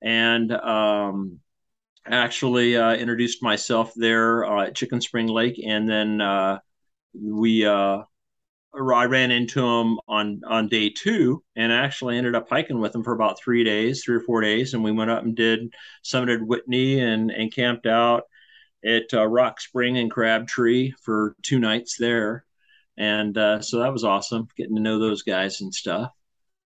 [0.00, 1.40] and um,
[2.06, 6.58] actually uh, introduced myself there uh, at Chicken Spring Lake, and then uh,
[7.14, 8.02] we uh,
[8.74, 13.02] I ran into them on on day two, and actually ended up hiking with them
[13.02, 16.46] for about three days, three or four days, and we went up and did summited
[16.46, 18.24] Whitney and and camped out
[18.84, 22.44] at uh, Rock Spring and Crabtree for two nights there,
[22.96, 26.12] and uh, so that was awesome getting to know those guys and stuff.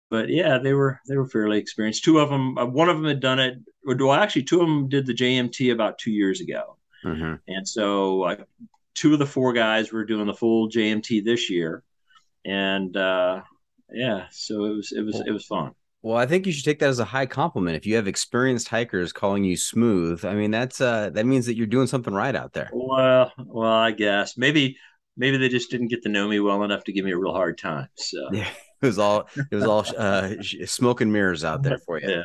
[0.08, 2.02] But yeah, they were they were fairly experienced.
[2.02, 3.58] Two of them, uh, one of them had done it.
[3.84, 7.38] Well, actually, two of them did the JMT about two years ago, Mhm.
[7.46, 8.36] and so uh,
[8.94, 11.84] two of the four guys were doing the full JMT this year,
[12.44, 13.42] and uh,
[13.92, 15.72] yeah, so it was it was it was fun.
[16.02, 17.76] Well, I think you should take that as a high compliment.
[17.76, 21.56] If you have experienced hikers calling you smooth, I mean that's uh that means that
[21.56, 22.70] you're doing something right out there.
[22.72, 24.76] Well, well, I guess maybe
[25.16, 27.32] maybe they just didn't get to know me well enough to give me a real
[27.34, 27.88] hard time.
[27.96, 28.48] So Yeah,
[28.82, 30.30] it was all it was all uh,
[30.66, 32.08] smoke and mirrors out there for you.
[32.10, 32.22] yeah,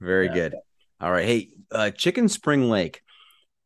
[0.00, 0.34] Very Yeah.
[0.34, 0.54] good.
[1.00, 3.02] All right, hey, uh, Chicken Spring Lake.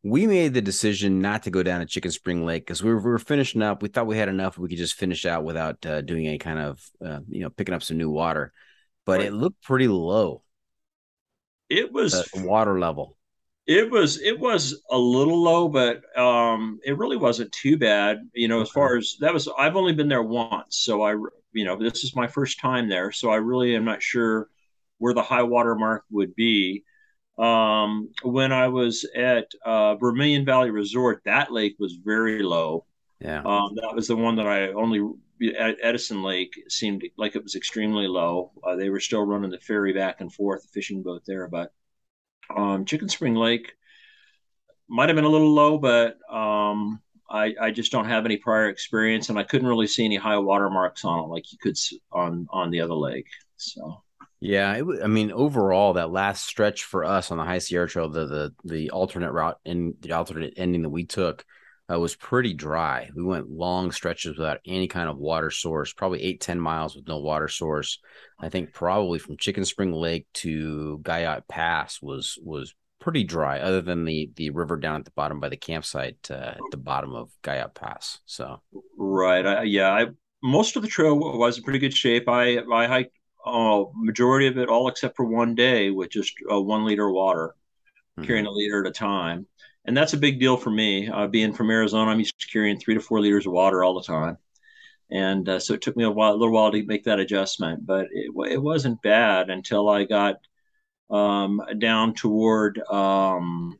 [0.04, 2.98] We made the decision not to go down to Chicken Spring Lake because we were,
[3.00, 3.82] we were finishing up.
[3.82, 4.56] We thought we had enough.
[4.56, 7.74] We could just finish out without uh, doing any kind of uh, you know picking
[7.74, 8.52] up some new water.
[9.04, 9.28] But Right.
[9.28, 10.42] it looked pretty low,
[11.70, 13.16] it was water level.
[13.66, 18.28] It was it was a little low, but um, it really wasn't too bad.
[18.32, 21.12] You know, as far as that was, I've only been there once, so I,
[21.52, 24.48] you know, this is my first time there, so I really am not sure
[24.96, 26.84] where the high water mark would be.
[27.38, 32.84] Um, when I was at uh, Vermilion Valley Resort, that lake was very low.
[33.20, 33.42] Yeah.
[33.44, 35.08] Um, that was the one that I only
[35.40, 38.50] Edison Lake seemed like it was extremely low.
[38.64, 41.72] Uh, they were still running the ferry back and forth, the fishing boat there, but
[42.54, 43.72] um, Chicken Spring Lake
[44.88, 48.68] might have been a little low, but um, I, I just don't have any prior
[48.68, 51.76] experience, and I couldn't really see any high water marks on it like you could
[52.10, 53.28] on on the other lake.
[53.56, 54.02] So
[54.40, 58.08] Yeah, it, I mean, overall, that last stretch for us on the High Sierra Trail,
[58.08, 61.44] the the the alternate route and the alternate ending that we took
[61.90, 63.10] uh, was pretty dry.
[63.14, 67.08] We went long stretches without any kind of water source, probably eight ten miles with
[67.08, 67.98] no water source.
[68.38, 73.80] I think probably from Chicken Spring Lake to Guyot Pass was was pretty dry, other
[73.80, 77.14] than the the river down at the bottom by the campsite uh, at the bottom
[77.14, 78.20] of Guyot Pass.
[78.26, 78.60] So
[78.96, 80.06] right, I, yeah, I
[80.42, 82.28] most of the trail was in pretty good shape.
[82.28, 83.17] I I hiked
[83.48, 87.14] uh, majority of it all except for one day with just uh, one liter of
[87.14, 87.54] water.
[88.22, 88.48] carrying mhm.
[88.48, 89.46] a liter at a time.
[89.84, 91.08] And that's a big deal for me.
[91.08, 93.94] Uh, being from Arizona, I'm used to carrying three to four liters of water all
[93.94, 94.36] the time.
[95.10, 97.86] And uh, so it took me a while, a little while to make that adjustment,
[97.86, 100.36] but it, it wasn't bad until I got
[101.10, 103.78] um, down toward, um,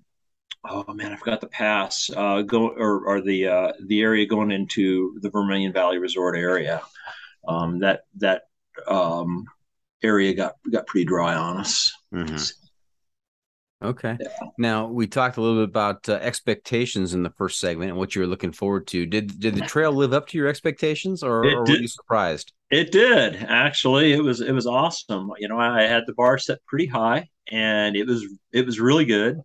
[0.67, 4.51] oh man, I forgot the pass, uh, go or, or the uh, the area going
[4.51, 6.81] into the Vermilion Valley Resort area.
[7.47, 8.45] Um, that that
[8.87, 9.45] um,
[10.03, 11.93] area got got pretty dry on us.
[12.13, 12.53] Mhm.
[13.81, 14.17] Okay.
[14.21, 14.29] Yeah.
[14.59, 18.15] Now we talked a little bit about uh, expectations in the first segment and what
[18.15, 19.07] you were looking forward to.
[19.07, 22.53] Did did the trail live up to your expectations, or, or were you surprised?
[22.71, 24.13] It did actually.
[24.13, 25.31] It was it was awesome.
[25.39, 29.05] You know, I had the bar set pretty high, and it was it was really
[29.05, 29.41] good.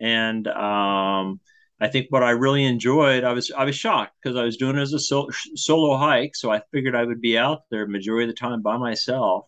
[0.00, 1.40] And um,
[1.80, 4.76] I think what I really enjoyed, I was I was shocked because I was doing
[4.78, 8.30] it as a sol- solo hike, so I figured I would be out there majority
[8.30, 9.46] of the time by myself,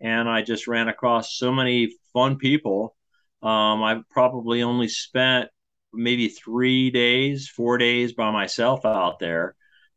[0.00, 2.96] and I just ran across so many fun people.
[3.42, 5.48] Um, I probably only spent
[5.92, 9.54] maybe three days, four days by myself out there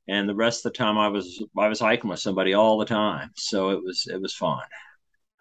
[0.07, 2.85] and the rest of the time I was I was hiking with somebody all the
[2.85, 3.31] time.
[3.35, 4.63] So it was it was fun.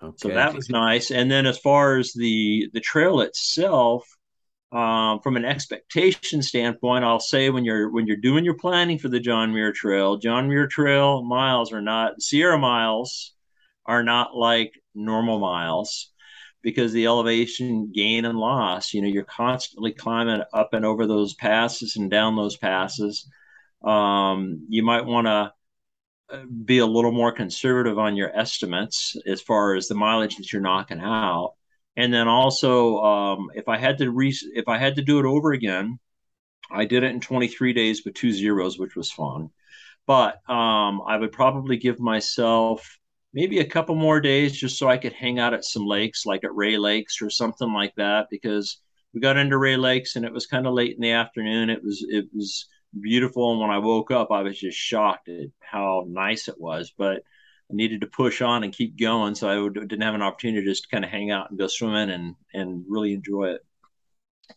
[0.02, 0.16] Okay.
[0.16, 1.10] So that was nice.
[1.10, 4.08] And then as far as the the trail itself,
[4.72, 9.08] um, from an expectation standpoint, I'll say when you're when you're doing your planning for
[9.08, 13.32] the John Muir Trail, John Muir Trail miles are not Sierra miles
[13.90, 16.12] are not like normal miles
[16.62, 21.34] because the elevation gain and loss, you know, you're constantly climbing up and over those
[21.34, 23.28] passes and down those passes.
[23.82, 25.52] Um, you might want to
[26.64, 30.62] be a little more conservative on your estimates as far as the mileage that you're
[30.62, 31.54] knocking out.
[31.96, 35.26] And then also, um, if I had to re- if I had to do it
[35.26, 35.98] over again,
[36.70, 39.50] I did it in 23 days with two zeros, which was fun.
[40.06, 42.99] But um, I would probably give myself
[43.32, 46.44] maybe a couple more days just so I could hang out at some lakes, like
[46.44, 48.80] at Rae Lakes or something like that, because
[49.14, 51.70] we got into Rae Lakes and it was kind of late in the afternoon.
[51.70, 52.66] It was it was
[52.98, 56.92] beautiful, and when I woke up, I was just shocked at how nice it was.
[56.96, 57.22] But
[57.70, 60.64] I needed to push on and keep going, so I would, didn't have an opportunity
[60.64, 63.60] to just kind of hang out and go swimming and and really enjoy it.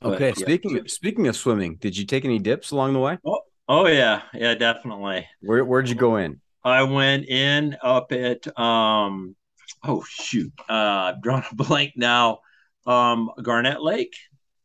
[0.02, 0.34] But, okay, yeah.
[0.34, 3.18] speaking speaking of swimming, did you take any dips along the way?
[3.26, 5.28] Oh, oh yeah, yeah, definitely.
[5.42, 6.42] Where where'd you go in?
[6.64, 9.36] I went in up at um
[9.84, 12.40] oh shoot, uh I've drawn a blank now.
[12.86, 14.16] Um Garnet Lake.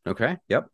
[0.06, 0.36] Okay.
[0.48, 0.68] Yep.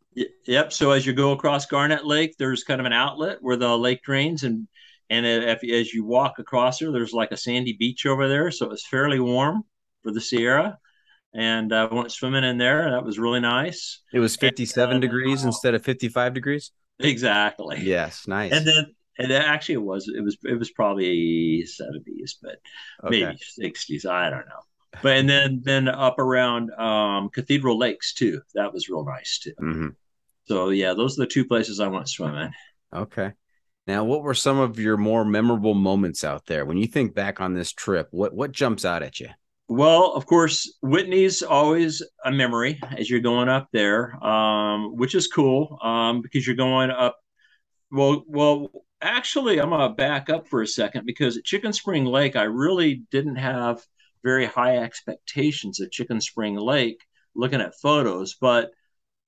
[0.46, 0.72] Yep.
[0.72, 4.02] So as you go across Garnet Lake, there's kind of an outlet where the lake
[4.02, 4.68] drains, and
[5.10, 8.70] and if, as you walk across there, there's like a sandy beach over there, so
[8.70, 9.64] it's fairly warm
[10.02, 10.78] for the Sierra.
[11.34, 12.90] And I went swimming in there.
[12.92, 14.00] That was really nice.
[14.12, 16.70] It was 57 and, uh, degrees instead of 55 degrees.
[17.00, 17.80] Exactly.
[17.82, 18.28] Yes.
[18.28, 18.52] Nice.
[18.52, 22.56] And then and actually it was it was it was probably 70s but
[23.04, 23.24] okay.
[23.24, 23.38] maybe
[23.72, 24.62] 60s i don't know
[25.02, 29.54] but and then then up around um, cathedral lakes too that was real nice too
[29.60, 29.88] mm-hmm.
[30.46, 32.50] so yeah those are the two places i went swimming
[32.94, 33.32] okay
[33.86, 37.40] now what were some of your more memorable moments out there when you think back
[37.40, 39.28] on this trip what what jumps out at you
[39.68, 45.26] well, of course, Whitney's always a memory as you're going up there, um, which is
[45.26, 47.16] cool um, because you're going up.
[47.90, 48.70] Well, well,
[49.04, 53.02] actually, I'm gonna back up for a second because at Chicken Spring Lake, I really
[53.10, 53.84] didn't have
[54.24, 58.72] very high expectations of Chicken Spring Lake looking at photos, but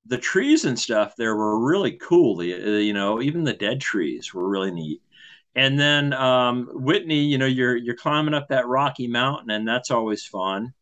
[0.06, 2.36] the trees and stuff there were really cool.
[2.36, 5.02] The, you know, even the dead trees were really neat.
[5.54, 9.90] And then um, Whitney, you know, you're you're climbing up that rocky mountain, and that's
[9.90, 10.72] always fun.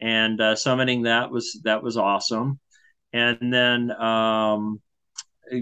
[0.00, 2.58] And uh, summiting that was that was awesome.
[3.12, 4.80] And then um,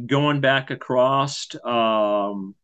[0.07, 2.55] going back across um,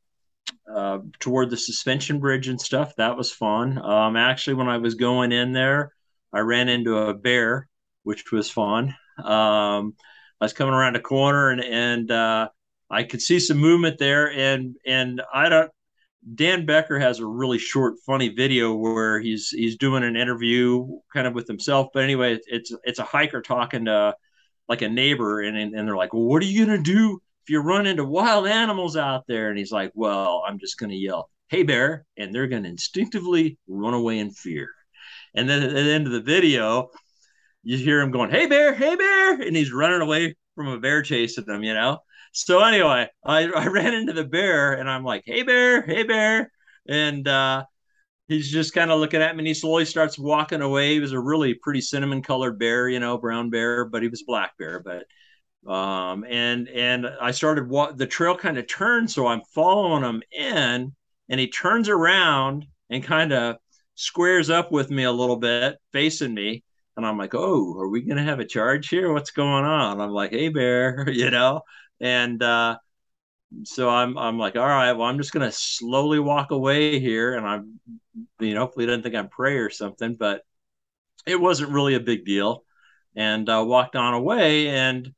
[0.72, 2.94] uh, toward the suspension bridge and stuff.
[2.96, 3.78] That was fun.
[3.78, 5.92] Um, actually, when I was going in there,
[6.32, 7.68] I ran into a bear,
[8.02, 8.94] which was fun.
[9.18, 9.94] Um,
[10.40, 12.48] I was coming around a corner and and uh,
[12.90, 15.70] I could see some movement there, and and I don't.
[16.34, 21.26] Dan Becker has a really short, funny video where he's he's doing an interview kind
[21.26, 21.88] of with himself.
[21.94, 24.14] But anyway, it's it's a hiker talking to
[24.68, 27.60] like a neighbor, and and they're like, "Well, what are you gonna do if you
[27.60, 31.30] run into wild animals out there and he's like well i'm just going to yell
[31.48, 34.68] hey bear and they're going to instinctively run away in fear.
[35.32, 36.90] And then at the end of the video
[37.62, 41.02] you hear him going hey bear hey bear and he's running away from a bear
[41.02, 41.98] chasing them you know?
[42.32, 46.50] So anyway i, I ran into the bear and i'm like hey bear hey bear
[46.88, 47.64] and uh,
[48.26, 50.94] he's just kind of looking at me and he slowly starts walking away.
[50.94, 54.24] He was a really pretty cinnamon colored bear you know brown bear but he was
[54.24, 55.04] black bear but
[55.66, 60.94] um, and and I started the trail kind of turned, so I'm following him in,
[61.28, 63.56] and he turns around and kind of
[63.94, 66.62] squares up with me a little bit, facing me,
[66.96, 69.12] and I'm like, oh, are we gonna have a charge here?
[69.12, 70.00] What's going on?
[70.00, 71.62] I'm like, hey bear, you know,
[72.00, 72.78] and uh,
[73.64, 77.46] so I'm I'm like, all right, well, I'm just gonna slowly walk away here, and
[77.46, 77.80] I'm,
[78.40, 80.42] you know, hopefully didn't think I'm prey or something, but
[81.26, 82.64] it wasn't really a big deal,
[83.16, 85.12] and uh, walked on away, and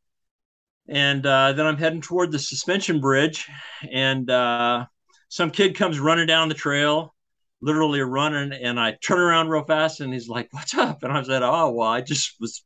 [0.89, 3.47] and uh, then I'm heading toward the suspension bridge,
[3.91, 4.86] and uh,
[5.28, 7.14] some kid comes running down the trail,
[7.61, 11.22] literally running, and I turn around real fast, and he's like, "What's up?" And I
[11.22, 12.64] said, "Oh, well, I just was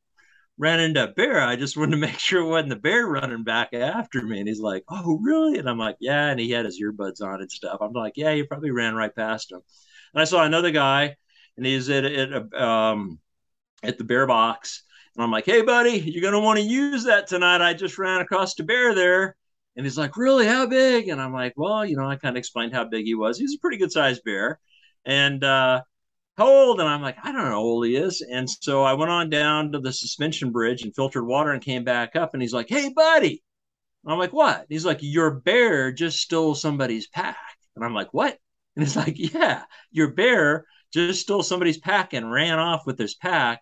[0.58, 1.40] ran into a bear.
[1.40, 4.48] I just wanted to make sure it wasn't the bear running back after me." And
[4.48, 7.50] he's like, "Oh, really?" And I'm like, "Yeah." And he had his earbuds on and
[7.50, 7.78] stuff.
[7.80, 9.60] I'm like, "Yeah, you probably ran right past him."
[10.14, 11.16] And I saw another guy,
[11.56, 13.18] and he's at, at um,
[13.82, 14.84] at the bear box
[15.14, 17.60] and I'm like, hey, buddy, you're going to want to use that tonight.
[17.60, 19.36] I just ran across a bear there.
[19.76, 20.46] And he's like, really?
[20.46, 21.08] How big?
[21.08, 23.38] And I'm like, well, you know, I kind of explained how big he was.
[23.38, 24.58] He's a pretty good sized bear.
[25.04, 25.82] And uh,
[26.36, 26.80] how old?
[26.80, 28.22] And I'm like, I don't know how old he is.
[28.22, 31.84] And so I went on down to the suspension bridge and filtered water and came
[31.84, 32.34] back up.
[32.34, 33.42] And he's like, hey, buddy.
[34.04, 34.58] And I'm like, what?
[34.58, 37.36] And he's like, your bear just stole somebody's pack.
[37.76, 38.38] And I'm like, what?
[38.76, 43.14] And he's like, yeah, your bear just stole somebody's pack and ran off with his
[43.14, 43.60] pack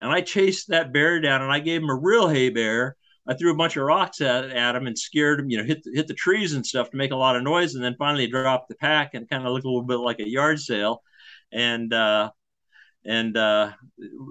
[0.00, 2.96] and I chased that bear down and I gave him a real hey bear.
[3.26, 5.82] I threw a bunch of rocks at, at him and scared him, you know, hit
[5.84, 7.74] the, hit the trees and stuff to make a lot of noise.
[7.74, 10.28] And then finally dropped the pack and kind of looked a little bit like a
[10.28, 11.02] yard sale.
[11.52, 12.30] And, uh,
[13.04, 13.72] and uh,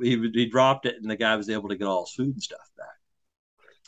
[0.01, 2.41] he, he dropped it and the guy was able to get all his food and
[2.41, 2.88] stuff back.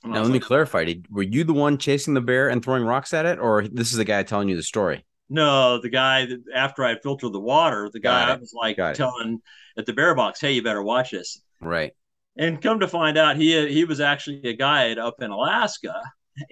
[0.04, 0.86] And now, let like, me clarify.
[0.86, 3.40] Did, were you the one chasing the bear and throwing rocks at it?
[3.40, 5.06] Or this is the guy telling you the story?
[5.30, 9.42] No, the guy that after I filtered the water, the guy was like telling
[9.78, 11.94] at the bear box, "Hey, you better watch this." Right.
[12.38, 16.02] And come to find out, he he was actually a guide up in Alaska,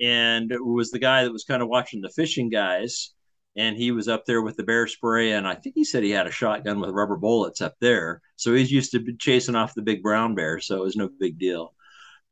[0.02, 3.12] and was the guy that was kind of watching the fishing guys.
[3.56, 5.32] and he was up there with the bear spray.
[5.32, 8.22] And i think he said he had a shotgun with rubber bullets up there.
[8.36, 10.60] So he's used to chasing off the big brown bear.
[10.60, 11.74] So it was no big deal.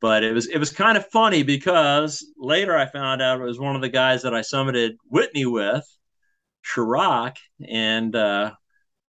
[0.01, 3.59] But it was it was kind of funny because later i found out it was
[3.59, 5.85] one of the guys that i summited whitney with
[6.65, 7.37] Chirac.
[7.67, 8.51] And uh,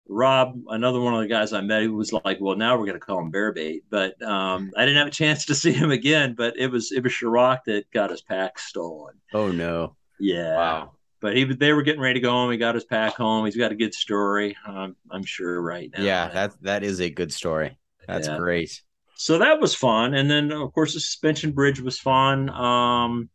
[0.09, 2.99] Rob, another one of the guys I met, who was like, "Well, now we're going
[2.99, 5.91] to call him Bear Bait," but um, I didn't have a chance to see him
[5.91, 6.35] again.
[6.35, 9.15] But it was it was Chirac that got his pack stolen.
[9.33, 9.97] Oh no!
[10.19, 10.57] Yeah.
[10.57, 10.91] Wow.
[11.21, 12.51] But he they were getting ready to go home.
[12.51, 13.47] He got his pack home.
[13.47, 14.55] He's got a good story.
[14.67, 16.05] Um, I'm sure right now.
[16.05, 17.79] Yeah, that that is a good story.
[18.07, 18.37] That's Yeah.
[18.37, 18.83] great.
[19.17, 20.13] so that was fun.
[20.13, 22.51] And then of course the suspension bridge was fun.
[22.51, 23.31] Um,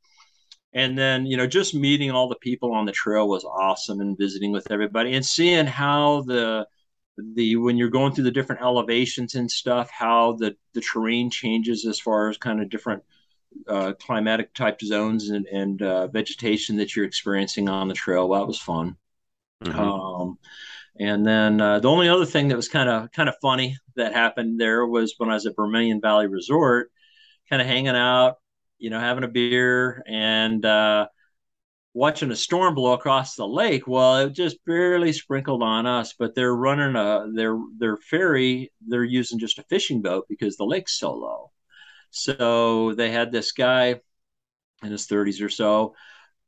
[0.73, 4.17] and then you know just meeting all the people on the trail was awesome and
[4.17, 6.65] visiting with everybody and seeing how the
[7.35, 11.85] the when you're going through the different elevations and stuff how the the terrain changes
[11.85, 13.03] as far as kind of different
[13.67, 18.41] uh, climatic type zones and, and uh, vegetation that you're experiencing on the trail well,
[18.41, 18.95] that was fun
[19.61, 19.91] Mhm.
[19.95, 20.37] um,
[20.99, 24.13] and then uh, the only other thing that was kind of kind of funny that
[24.13, 26.91] happened there was when I was at Vermilion Valley Resort,
[27.49, 28.38] kind of hanging out,
[28.79, 31.07] you know, having a beer and uh,
[31.93, 33.87] watching a storm blow across the lake.
[33.87, 38.71] Well, it just barely sprinkled on us, but they're running a their their ferry.
[38.87, 41.51] They're using just a fishing boat because the lake's so low.
[42.11, 44.01] So they had this guy
[44.83, 45.95] in his 30s or so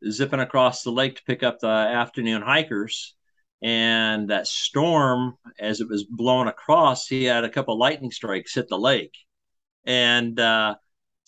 [0.10, 3.16] zipping across the lake to pick up the afternoon hikers
[3.62, 8.68] and that storm as it was blowing across he had a couple lightning strikes hit
[8.70, 9.16] the lake
[9.86, 10.76] and uh,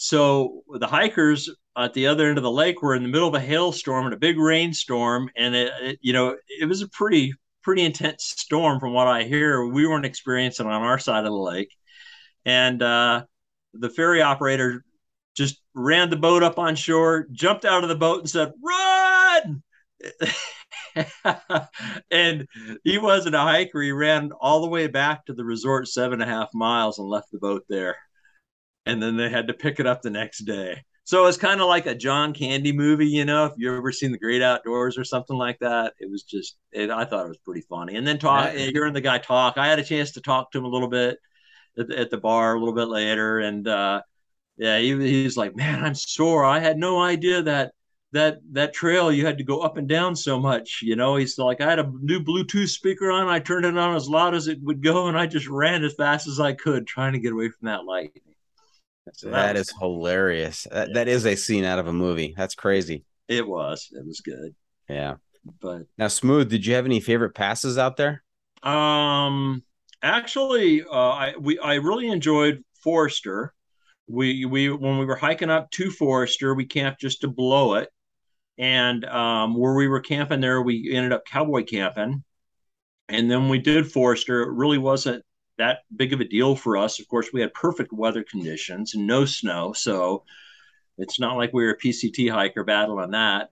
[0.03, 3.35] so the hikers at the other end of the lake were in the middle of
[3.35, 7.33] a hailstorm and a big rainstorm and it, it you know it was a pretty
[7.61, 11.31] pretty intense storm from what i hear we weren't experiencing on our side of the
[11.31, 11.73] lake
[12.43, 13.23] and uh,
[13.75, 14.83] the ferry operator
[15.37, 19.63] just ran the boat up on shore jumped out of the boat and said run
[22.11, 22.45] and
[22.83, 23.81] he wasn't a hiker.
[23.81, 27.07] He ran all the way back to the resort, seven and a half miles, and
[27.07, 27.95] left the boat there.
[28.85, 30.83] And then they had to pick it up the next day.
[31.05, 33.45] So it's kind of like a John Candy movie, you know.
[33.45, 36.57] If you've ever seen The Great Outdoors or something like that, it was just.
[36.71, 37.95] It, I thought it was pretty funny.
[37.95, 38.65] And then talk, Yeah.
[38.71, 41.17] hearing the guy talk, I had a chance to talk to him a little bit
[41.77, 44.01] at the, at the bar a little bit later, and uh,
[44.57, 46.45] yeah, he, he's like, "Man, I'm sore.
[46.45, 47.73] I had no idea that."
[48.13, 51.39] that that trail you had to go up and down so much you know he's
[51.39, 54.47] like i had a new bluetooth speaker on i turned it on as loud as
[54.47, 57.33] it would go and i just ran as fast as i could trying to get
[57.33, 58.32] away from that lightning
[59.13, 60.67] so that was- is hilarious.
[60.71, 62.33] That, that is a scene out of a movie.
[62.37, 63.03] That's crazy.
[63.27, 64.53] it was it was good
[64.89, 65.15] Yeah.
[65.61, 68.23] but Now, Smooth, did you have any favorite passes out there?
[68.63, 69.61] um
[70.01, 73.53] actually uh i we i really enjoyed Forester.
[74.07, 77.89] we we when we were hiking up to Forester, we camped just to blow it
[78.57, 82.23] and um, where we were camping there, we ended up cowboy camping.
[83.09, 84.43] And then we did Forester.
[84.43, 85.23] It really wasn't
[85.57, 86.99] that big of a deal for us.
[86.99, 90.23] Of course, we had perfect weather conditions and no snow, so
[90.97, 93.49] it's not like we were a PCT hiker battling that.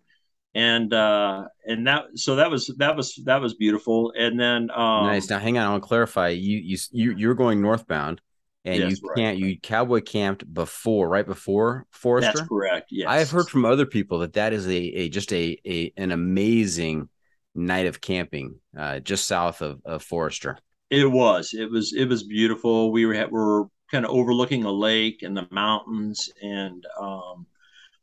[0.53, 4.11] And uh, and that so that was that was that was beautiful.
[4.17, 5.29] And then um, nice.
[5.29, 5.65] Now, hang on.
[5.65, 6.29] I want to clarify.
[6.29, 8.19] You you you you're going northbound,
[8.65, 9.37] and Yes, you can't.
[9.37, 12.31] You cowboy camped before, right before Forester.
[12.33, 12.89] that's correct.
[12.91, 15.93] Yes, I have heard from other people that that is a, a just a, a
[15.95, 17.07] an amazing
[17.55, 20.57] night of camping uh, just south of, of Forester.
[20.91, 21.53] It was.
[21.53, 21.93] It was.
[21.93, 22.91] It was beautiful.
[22.91, 27.47] We were we were kind of overlooking a lake and the mountains, and um,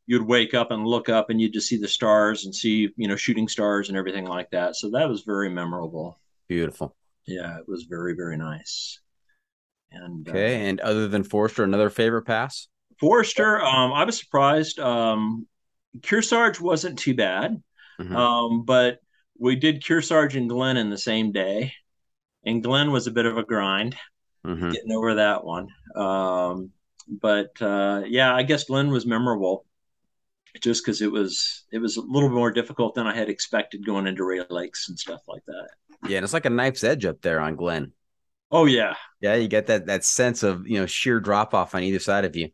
[0.07, 3.07] you'd wake up and look up, and you'd just see the stars and see you
[3.07, 4.75] know shooting stars and everything like that.
[4.75, 6.19] So that was very memorable.
[6.49, 6.97] Beautiful.
[7.27, 9.01] Yeah, it was very very nice.
[9.93, 12.69] And uh, Okay, and other than Forester, another favorite pass.
[13.01, 14.79] Forester, um, I was surprised.
[14.79, 15.47] Um,
[16.01, 17.63] Kearsarge wasn't too bad,
[18.01, 18.15] Mhm.
[18.17, 18.99] um, but
[19.39, 21.73] we did Kearsarge and Glen in the same day,
[22.49, 23.97] and Glen was a bit of a grind.
[24.47, 24.73] Mhm.
[24.73, 25.69] getting over that one.
[25.95, 26.71] Um,
[27.09, 29.67] but uh, yeah, I guess Glen was memorable
[30.61, 34.07] just because it was it was a little more difficult than I had expected going
[34.07, 35.69] into Rae Lakes and stuff like that.
[36.09, 37.93] Yeah, and it's like a knife's edge up there on Glen.
[38.51, 41.83] Oh yeah, Yeah, you get that that sense of you know sheer drop off on
[41.83, 42.49] either side of you.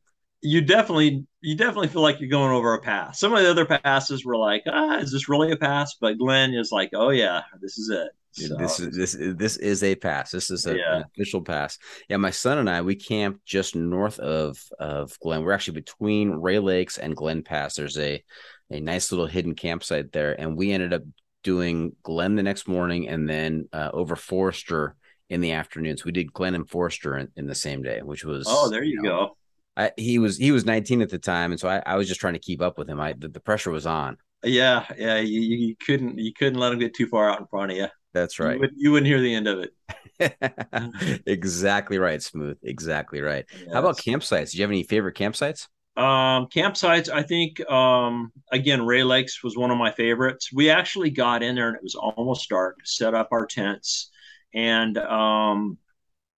[0.44, 3.18] You definitely you definitely feel like you're going over a pass.
[3.18, 5.96] Some of the other passes were like, ah, is this really a pass?
[6.00, 8.10] But Glen is like, oh yeah, this is it.
[8.32, 10.32] So, This is this is this is a pass.
[10.32, 10.96] This is a, Yeah.
[10.96, 11.78] an official pass.
[12.08, 15.42] Yeah, my son and I we camped just north of of Glen.
[15.42, 17.76] We're actually between Rae Lakes and Glen Pass.
[17.76, 18.22] There's a
[18.70, 21.02] a nice little hidden campsite there, and we ended up
[21.42, 24.96] doing Glen the next morning, and then uh, over Forester
[25.30, 26.04] in the afternoons.
[26.04, 29.00] We did Glen and Forester in, in the same day, which was oh, there you
[29.00, 29.36] know, go.
[29.76, 32.20] I, he was he was 19 at the time, and so I, I was just
[32.20, 33.00] trying to keep up with him.
[33.00, 34.16] I the, the pressure was on.
[34.44, 37.72] Yeah, yeah, you, you couldn't you couldn't let him get too far out in front
[37.72, 37.88] of you.
[38.12, 38.54] That's right.
[38.54, 41.22] You, would, you wouldn't hear the end of it.
[41.26, 42.56] exactly right, Smooth.
[42.62, 43.44] Exactly right.
[43.52, 43.72] Yes.
[43.72, 44.52] How about campsites?
[44.52, 45.66] Do you have any favorite campsites?
[45.96, 50.50] Um, campsites, I think, um, again, Rae Lakes was one of my favorites.
[50.52, 54.10] We actually got in there and it was almost dark, set up our tents,
[54.52, 55.78] and um,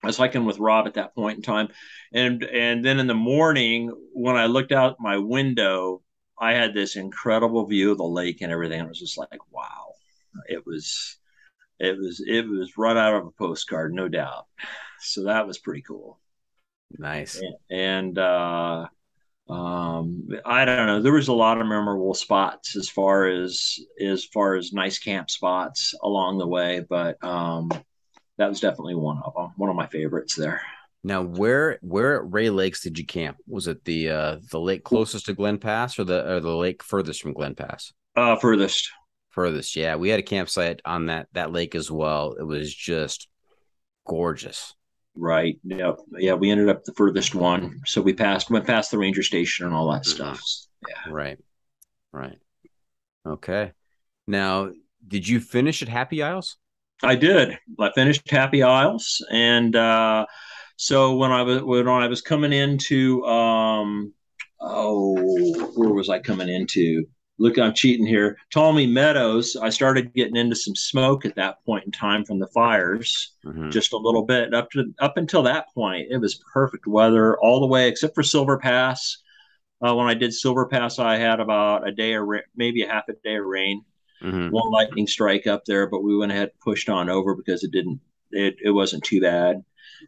[0.07, 1.67] I was hiking with Rob at that point in time.
[2.13, 6.01] And and then in the morning, when I looked out my window,
[6.41, 8.81] I had this incredible view of the lake and everything.
[8.81, 9.95] It was just like, wow.
[10.49, 11.17] It was
[11.81, 14.47] it was it was right out of a postcard, no doubt.
[15.01, 16.21] So that was pretty cool.
[16.97, 17.43] Nice.
[17.43, 18.87] And, and uh
[19.49, 24.25] um i don't know there was a lot of memorable spots as far as as
[24.25, 27.71] far as nice camp spots along the way but um
[28.39, 30.61] that was definitely one of them one of my favorites there
[31.05, 34.85] now where where at rae lakes did you camp was it the uh the lake
[34.85, 38.91] closest to glen pass or the or the lake furthest from glen pass uh furthest
[39.31, 43.29] furthest yeah we had a campsite on that that lake as well it was just
[44.07, 44.75] gorgeous
[45.17, 45.59] Right.
[45.65, 45.93] Yeah.
[46.19, 46.35] Yeah.
[46.35, 47.81] We ended up the furthest one.
[47.87, 50.41] So we passed, went past the ranger station and all that stuff.
[50.87, 51.11] Yeah.
[51.11, 51.39] Right.
[52.13, 52.39] Right.
[53.27, 53.73] Okay.
[54.27, 54.71] Now,
[55.07, 56.57] did you finish at Happy Isles?
[57.03, 57.59] I did.
[57.79, 59.25] I finished Happy Isles.
[59.31, 60.27] And, uh,
[60.77, 64.13] so when I was, when I was coming into, um,
[64.61, 67.07] oh, where was I coming into?
[67.39, 68.37] look, I'm cheating here.
[68.55, 72.47] Tuolumne Meadows, I started getting into some smoke at that point in time from the
[72.49, 73.71] fires, mm-hmm.
[73.71, 74.55] just a little bit.
[74.55, 78.23] Up to up until that point, it was perfect weather all the way, except for
[78.23, 79.19] Silver Pass.
[79.87, 82.89] Uh, when I did Silver Pass, I had about a day or ra- maybe a
[82.89, 83.85] half a day of rain,
[84.23, 84.49] mm-hmm.
[84.51, 87.71] one lightning strike up there, but we went ahead and pushed on over because it
[87.71, 88.01] didn't,
[88.31, 89.65] it, it wasn't too bad.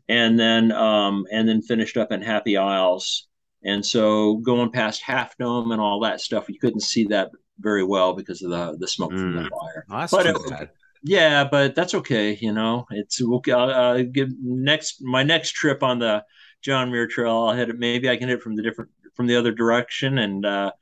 [0.09, 3.29] And then, um, and then finished up in Happy Isles
[3.65, 7.83] and so going past Half Dome and all that stuff, you couldn't see that very
[7.83, 9.19] well because of the the smoke mm.
[9.19, 9.51] from the mm.
[9.51, 9.87] fire.
[9.91, 10.71] Oh, that's but too it, bad.
[11.03, 12.37] Yeah, but that's okay.
[12.41, 16.25] You know, it's we'll uh, give next my next trip on the
[16.63, 17.49] John Muir Trail.
[17.49, 17.79] I'll hit it.
[17.79, 20.73] Maybe I can hit it from the different from the other direction and uh,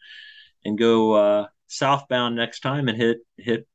[0.65, 3.67] and go uh, southbound next time and hit hit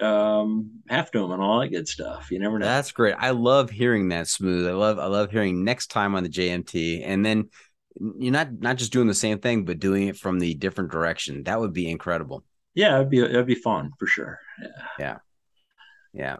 [0.00, 3.68] um half dome and all that good stuff you never know that's great i love
[3.68, 7.48] hearing that smooth i love i love hearing next time on the jmt and then
[8.00, 11.44] you're not not just doing the same thing, but doing it from the different direction.
[11.44, 12.44] That would be incredible.
[12.74, 14.38] Yeah, it'd be it'd be fun for sure.
[14.60, 14.68] Yeah,
[14.98, 15.16] yeah,
[16.12, 16.36] yeah.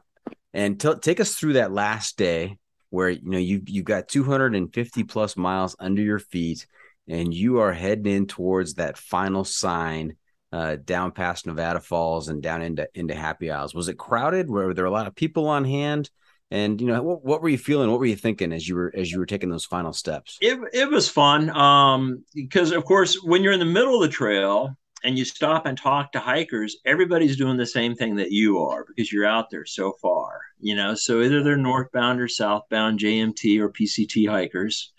[0.55, 2.59] And t- take us through that last day
[2.91, 6.67] where you know you you've got 250 plus miles under your feet,
[7.09, 10.17] and you are heading in towards that final sign
[10.53, 13.75] uh, down past Nevada Falls and down into into Happy Isles.
[13.75, 14.49] Was it crowded?
[14.49, 16.11] Were there a lot of people on hand?
[16.51, 17.91] And you know, what, what were you feeling?
[17.91, 20.39] What were you thinking as you were as you were taking those final steps?
[20.41, 24.15] It it was fun um, because, of course, when you're in the middle of the
[24.15, 24.75] trail
[25.05, 28.85] and you stop and talk to hikers, everybody's doing the same thing that you are
[28.85, 30.41] because you're out there so far.
[30.59, 34.93] You know, so either they're northbound or southbound JMT or PCT hikers,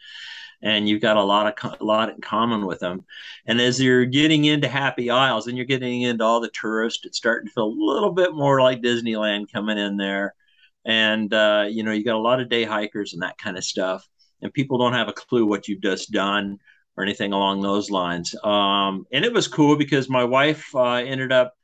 [0.62, 3.05] and you've got a lot of a lot in common with them.
[3.45, 7.18] And as you're getting into Happy Isles and you're getting into all the tourists, it's
[7.18, 10.36] starting to feel a little bit more like Disneyland coming in there.
[10.86, 13.64] And uh, you know you got a lot of day hikers and that kind of
[13.64, 14.07] stuff
[14.41, 16.60] and people don't have a clue what you've just done
[16.97, 18.36] or anything along those lines.
[18.43, 21.55] Um, and it was cool because my wife uh, ended up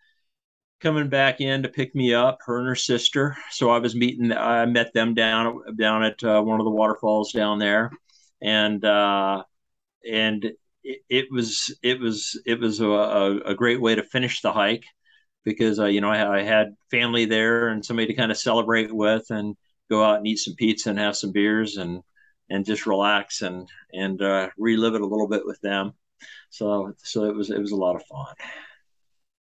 [0.82, 3.38] coming back in to pick me up her and her sister.
[3.50, 7.32] So i was meeting i met them down down at uh, one of the waterfalls
[7.32, 7.92] down there
[8.42, 9.44] and uh,
[10.10, 10.46] and
[10.84, 14.86] it, it, was it was it was a, a great way to finish the hike
[15.44, 18.94] because uh, you know I, I, had family there and somebody to kind of celebrate
[18.94, 19.56] with and
[19.90, 22.02] go out and eat some pizza and have some beers and
[22.50, 25.94] and just relax and and uh, relive it a little bit with them.
[26.50, 28.36] So so it was it was a lot of fun.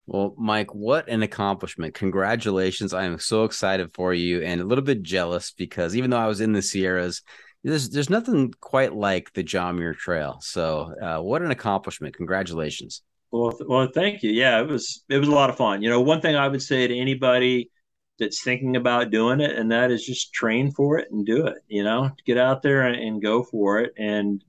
[0.06, 1.94] Well, Mike, what an accomplishment.
[1.94, 2.94] Congratulations.
[2.94, 6.28] I am so excited for you and a little bit jealous because even though I
[6.28, 7.22] was in the Sierras,
[7.64, 10.38] there's there's nothing quite like the John Muir Trail.
[10.40, 12.16] So, uh, what an accomplishment.
[12.16, 13.02] Congratulations.
[13.30, 14.30] Well, well, thank you.
[14.30, 15.82] Yeah, it was it was a lot of fun.
[15.82, 17.70] You know, one thing I would say to anybody
[18.18, 21.58] that's thinking about doing it, and that is just train for it and do it.
[21.68, 23.92] You know, get out there and, and go for it.
[23.98, 24.42] And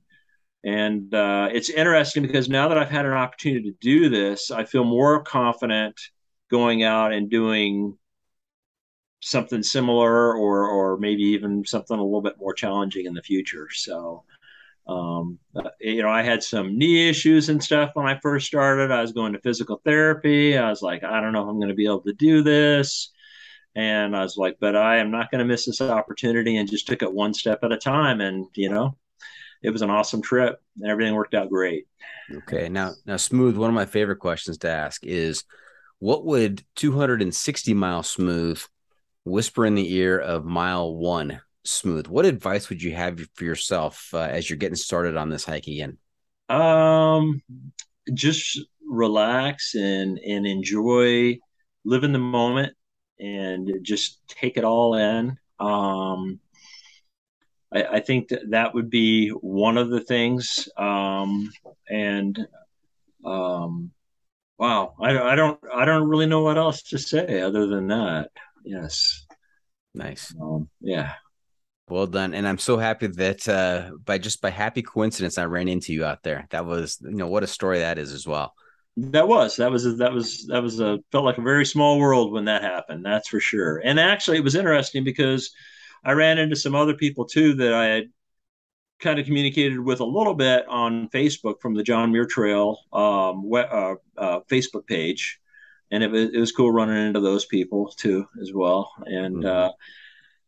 [0.63, 4.63] and uh, it's interesting because now that I've had an opportunity to do this, I
[4.65, 5.99] feel more confident
[6.49, 7.97] going out and doing
[9.29, 13.67] something similar or or maybe even something a little bit more challenging in the future.
[13.71, 14.23] So
[14.87, 18.89] um, uh, you know, I had some knee issues and stuff when I first started.
[18.89, 20.57] I was going to physical therapy.
[20.57, 23.11] I was like, I don't know if I'm going to be able to do this.
[23.75, 26.87] And I was like, but I am not going to miss this opportunity and just
[26.87, 28.21] took it one step at a time.
[28.21, 28.97] And, you know,
[29.61, 31.85] it was an awesome trip and everything worked out great.
[32.33, 32.69] Okay.
[32.69, 35.43] Now, now, Smooth, one of my favorite questions to ask is
[35.99, 38.61] what would 260 mile smooth
[39.27, 42.07] whisper in the ear of mile one smooth?
[42.07, 45.67] What advice would you have for yourself uh, as you're getting started on this hike
[45.67, 45.97] again?
[46.49, 47.41] Um,
[48.13, 51.39] just relax and and enjoy,
[51.83, 52.73] live in the moment,
[53.19, 55.37] and just take it all in.
[55.59, 56.39] Um,
[57.73, 60.69] I, I think that that would be one of the things.
[60.77, 61.51] Um,
[61.89, 62.47] and
[63.25, 63.91] um,
[64.57, 68.29] wow, I, I don't I don't really know what else to say other than that.
[68.67, 69.25] Yes.
[69.93, 70.33] Nice.
[70.39, 71.13] Um, yeah.
[71.89, 72.33] Well done.
[72.33, 76.03] And I'm so happy that uh, by just by happy coincidence, I ran into you
[76.03, 76.45] out there.
[76.49, 78.53] That was, you know, what a story that is as well.
[78.97, 82.33] That was, that was, that was, that was a, felt like a very small world
[82.33, 83.05] when that happened.
[83.05, 83.77] That's for sure.
[83.85, 85.51] And actually, it was interesting because
[86.03, 88.03] I ran into some other people too that I had
[88.99, 93.49] kind of communicated with a little bit on Facebook from the John Muir Trail um,
[93.53, 95.39] uh, uh, Facebook page.
[95.91, 98.91] And it was, it was cool running into those people too, as well.
[99.05, 99.45] And, mm-hmm.
[99.47, 99.69] uh,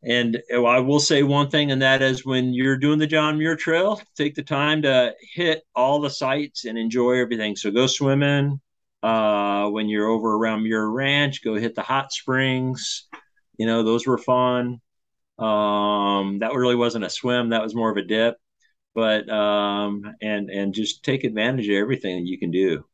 [0.01, 3.55] and I will say one thing, and that is when you're doing the John Muir
[3.57, 7.55] Trail, take the time to hit all the sites and enjoy everything.
[7.55, 8.61] So go swimming.
[9.01, 13.07] Uh, when you're over around Muir Ranch, go hit the hot springs.
[13.57, 14.79] You know, those were fun.
[15.37, 18.35] Um, that really wasn't a swim; that was more of a dip.
[18.93, 22.85] But um, and and just take advantage of everything that you can do.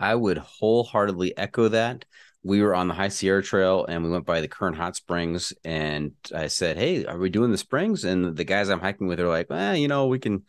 [0.00, 2.04] I would wholeheartedly echo that
[2.42, 5.52] we were on the High Sierra Trail and we went by the Kern Hot Springs.
[5.64, 8.04] And I said, Hey, are we doing the springs?
[8.04, 10.44] And the guys I'm hiking with are like, Well, you know, we can,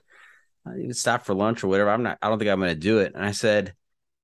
[0.92, 1.90] stop for lunch or whatever.
[1.90, 3.14] I'm not, I don't think I'm going to do it.
[3.16, 3.74] And I said,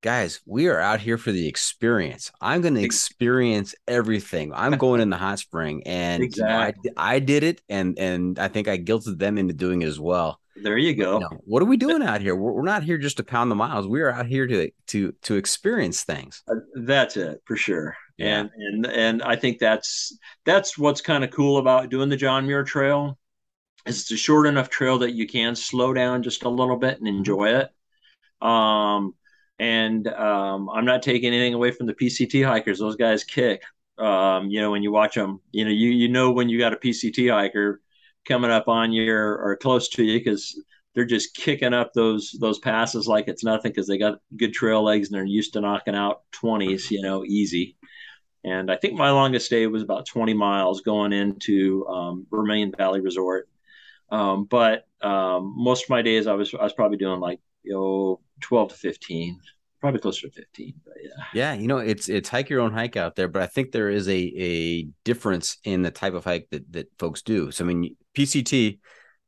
[0.00, 2.30] Guys, we are out here for the experience.
[2.40, 4.52] I'm going to experience everything.
[4.54, 6.80] I'm going in the hot spring, and exactly.
[6.84, 9.82] you know, I, I did it, and and I think I guilted them into doing
[9.82, 10.38] it as well.
[10.62, 11.18] There you go.
[11.18, 12.34] Know, what are we doing out here?
[12.34, 13.86] We're, we're, not here just to pound the miles.
[13.86, 16.42] We are out here to to to experience things.
[16.48, 17.96] Uh, that's it for sure.
[18.16, 18.40] Yeah.
[18.40, 22.46] And and and I think that's that's what's kind of cool about doing the John
[22.46, 23.18] Muir Trail.
[23.86, 26.98] Is it's a short enough trail that you can slow down just a little bit
[26.98, 27.70] and enjoy it.
[28.46, 29.14] Um,
[29.58, 32.78] and um, I'm not taking anything away from the PCT hikers.
[32.78, 33.62] Those guys kick.
[33.98, 36.72] Um, you know, when you watch them, you know, you you know when you got
[36.72, 37.80] a PCT hiker
[38.28, 40.60] coming up on you or, or close to you because
[40.94, 44.82] they're just kicking up those those passes like it's nothing because they got good trail
[44.82, 47.76] legs and they're used to knocking out 20s, you know, easy.
[48.44, 53.00] And I think my longest day was about 20 miles going into um, Vermilion Valley
[53.00, 53.48] Resort.
[54.10, 57.74] Um, but um, most of my days I was I was probably doing like you
[57.74, 59.40] know 12 to 15
[59.80, 61.10] probably closer to 15 but yeah.
[61.32, 63.90] Yeah you know it's it's hike your own hike out there but i think there
[63.90, 67.50] is a a difference in the type of hike that that folks do.
[67.50, 68.78] So i mean pct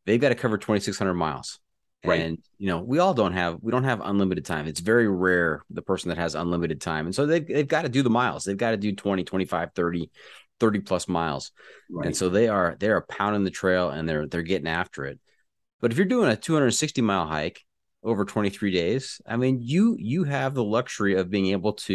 [0.07, 1.59] they've got to cover 2600 miles.
[2.03, 2.21] Right.
[2.21, 4.67] and you know we all don't have we don't have unlimited time.
[4.67, 7.05] It's very rare the person that has unlimited time.
[7.05, 8.45] And so they've, they've got to do the miles.
[8.45, 10.11] They've got to do 20 25 30
[10.61, 11.53] 30 plus miles
[11.91, 12.07] right.
[12.07, 15.19] and so they are they are pounding the trail and they're they're getting after it.
[15.81, 17.63] But if you're doing a 260 mile hike
[18.03, 19.21] over 23 days.
[19.27, 21.95] I mean you you have the luxury of being able to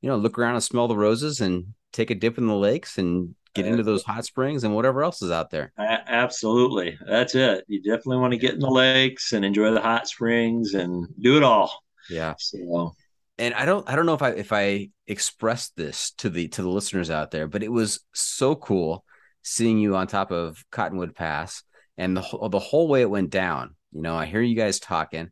[0.00, 2.98] you know look around and smell the roses and take a dip in the lakes
[2.98, 5.72] and get into those hot springs and whatever else is out there.
[5.76, 6.96] Absolutely.
[7.04, 7.64] That's it.
[7.66, 11.36] You definitely want to get in the lakes and enjoy the hot springs and do
[11.36, 11.82] it all.
[12.08, 12.34] Yeah.
[12.38, 12.94] So
[13.40, 16.62] and i don't i don't know if i if i expressed this to the to
[16.62, 19.04] the listeners out there but it was so cool
[19.42, 21.64] seeing you on top of cottonwood pass
[21.96, 25.30] and the, the whole way it went down you know, I hear you guys talking.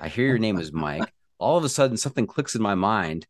[0.00, 1.12] I hear your name is Mike.
[1.38, 3.26] All of a sudden, something clicks in my mind.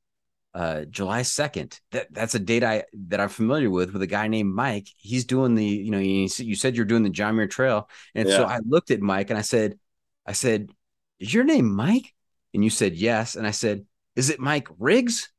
[0.55, 1.79] Uh, July second.
[1.93, 4.89] That that's a date I that I'm familiar with with a guy named Mike.
[4.97, 8.29] He's doing the you know you, you said you're doing the John Muir Trail, and
[8.29, 8.37] yeah.
[8.37, 9.79] so I looked at Mike and I said,
[10.27, 10.71] I said,
[11.21, 12.15] is your name Mike?
[12.55, 13.85] And you said yes, and I said,
[14.17, 15.31] is it Mike Riggs?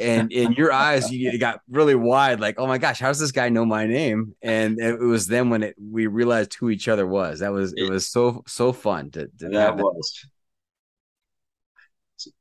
[0.00, 3.32] And in your eyes you got really wide like oh my gosh how does this
[3.32, 4.34] guy know my name?
[4.42, 7.40] And it was then when it we realized who each other was.
[7.40, 10.26] That was it was so so fun to, to that was.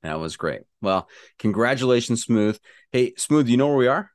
[0.03, 0.61] That was great.
[0.81, 1.07] Well
[1.39, 2.59] congratulations smooth
[2.91, 4.11] hey smooth you know where we are?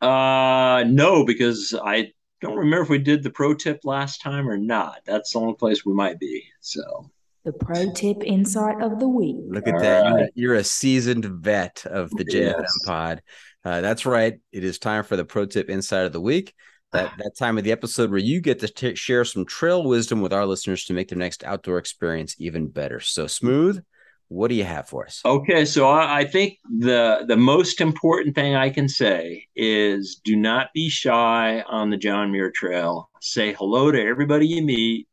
[0.00, 4.58] Uh no because i don't remember if we did the pro tip last time or
[4.58, 5.00] not.
[5.06, 7.10] That's the only place we might be so
[7.46, 9.36] the pro tip insight of the week.
[9.48, 10.12] Look at All that.
[10.12, 10.30] Right.
[10.34, 12.78] You're, a, seasoned vet of the JFM yes.
[12.84, 13.22] pod.
[13.64, 14.34] Uh, that's right.
[14.52, 16.52] It is time for the pro tip insight of the week.
[16.92, 20.22] That, that time of the episode where you get to t- share some trail wisdom
[20.22, 23.00] with our listeners to make their next outdoor experience even better.
[23.00, 23.82] So, Smooth,
[24.28, 25.20] what do you have for us?
[25.24, 30.36] Okay, so I, I think the the most important thing I can say is do
[30.36, 33.10] not be shy on the John Muir Trail.
[33.20, 35.06] Say hello to everybody you meet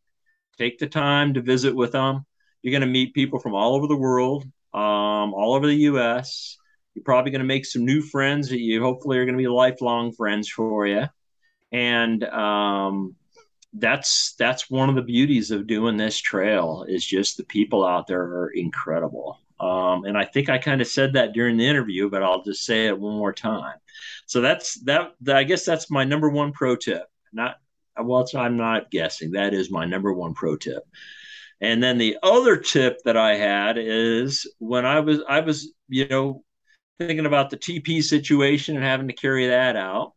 [0.57, 2.25] take the time to visit with them.
[2.61, 4.43] You're going to meet people from all over the world,
[4.73, 6.57] um, all over the U.S.
[6.93, 9.47] You're probably going to make some new friends that you hopefully are going to be
[9.47, 11.03] lifelong friends for you.
[11.71, 13.15] And um,
[13.73, 18.07] that's that's one of the beauties of doing this trail is just the people out
[18.07, 19.39] there are incredible.
[19.59, 22.65] Um, and I think I kind of said that during the interview, but I'll just
[22.65, 23.75] say it one more time.
[24.25, 25.13] So that's that.
[25.27, 27.05] I guess that's my number one pro tip.
[27.31, 27.55] Not
[28.01, 29.31] well, I'm not guessing.
[29.31, 30.83] That is my number one pro tip.
[31.61, 36.07] And then the other tip that I had is when I was I was you
[36.07, 36.43] know
[36.99, 40.13] thinking about the TP situation and having to carry that out.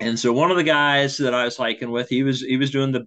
[0.00, 2.70] And so one of the guys that I was hiking with, he was he was
[2.70, 3.06] doing the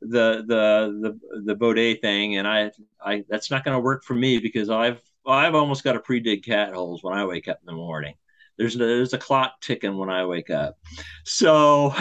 [0.00, 2.70] the the the the bidet thing, and I
[3.04, 6.44] I that's not going to work for me because I've I've almost got to pre-dig
[6.44, 8.14] cat holes when I wake up in the morning.
[8.58, 10.76] There's there's a clock ticking when I wake up.
[11.24, 11.94] So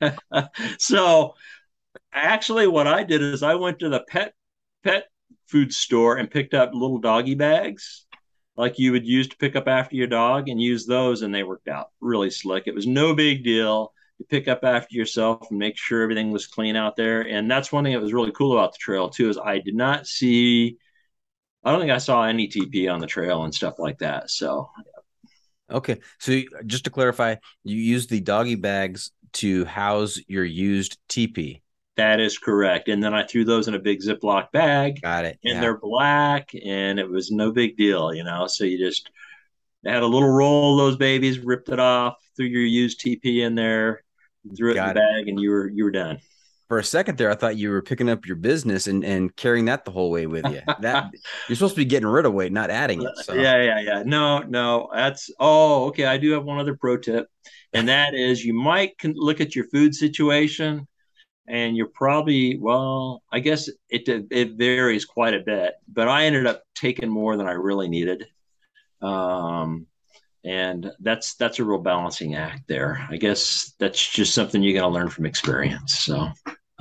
[0.78, 1.34] so
[2.12, 4.34] actually what I did is I went to the pet
[4.84, 5.04] pet
[5.46, 8.06] food store and picked up little doggy bags
[8.56, 11.44] like you would use to pick up after your dog and use those and they
[11.44, 12.64] worked out really slick.
[12.66, 16.48] It was no big deal to pick up after yourself and make sure everything was
[16.48, 17.22] clean out there.
[17.22, 19.76] And that's one thing that was really cool about the trail too is I did
[19.76, 20.76] not see
[21.64, 24.30] I don't think I saw any TP on the trail and stuff like that.
[24.30, 24.70] So
[25.70, 25.98] Okay.
[26.18, 31.60] So just to clarify, you use the doggy bags to house your used TP.
[31.96, 32.88] That is correct.
[32.88, 35.00] And then I threw those in a big Ziploc bag.
[35.02, 35.38] Got it.
[35.44, 35.60] And yeah.
[35.60, 38.46] they're black and it was no big deal, you know.
[38.46, 39.10] So you just
[39.84, 43.54] had a little roll of those babies, ripped it off, threw your used TP in
[43.54, 44.04] there,
[44.56, 46.20] threw it Got in the bag, and you were you were done.
[46.68, 49.64] For a second there, I thought you were picking up your business and, and carrying
[49.66, 50.60] that the whole way with you.
[50.80, 51.10] That
[51.48, 53.16] you're supposed to be getting rid of weight, not adding it.
[53.24, 53.32] So.
[53.32, 54.02] Yeah, yeah, yeah.
[54.04, 54.90] No, no.
[54.92, 56.04] That's oh, okay.
[56.04, 57.26] I do have one other pro tip,
[57.72, 60.86] and that is you might look at your food situation
[61.48, 66.46] and you're probably well i guess it it varies quite a bit but i ended
[66.46, 68.26] up taking more than i really needed
[69.00, 69.86] um,
[70.44, 74.82] and that's that's a real balancing act there i guess that's just something you got
[74.82, 76.28] to learn from experience so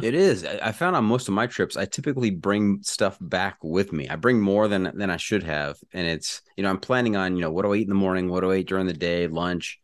[0.02, 0.46] it is.
[0.46, 4.08] I found on most of my trips i typically bring stuff back with me.
[4.08, 7.36] I bring more than than i should have and it's you know i'm planning on
[7.36, 8.30] you know what do i eat in the morning?
[8.30, 9.28] What do i eat during the day?
[9.28, 9.80] Lunch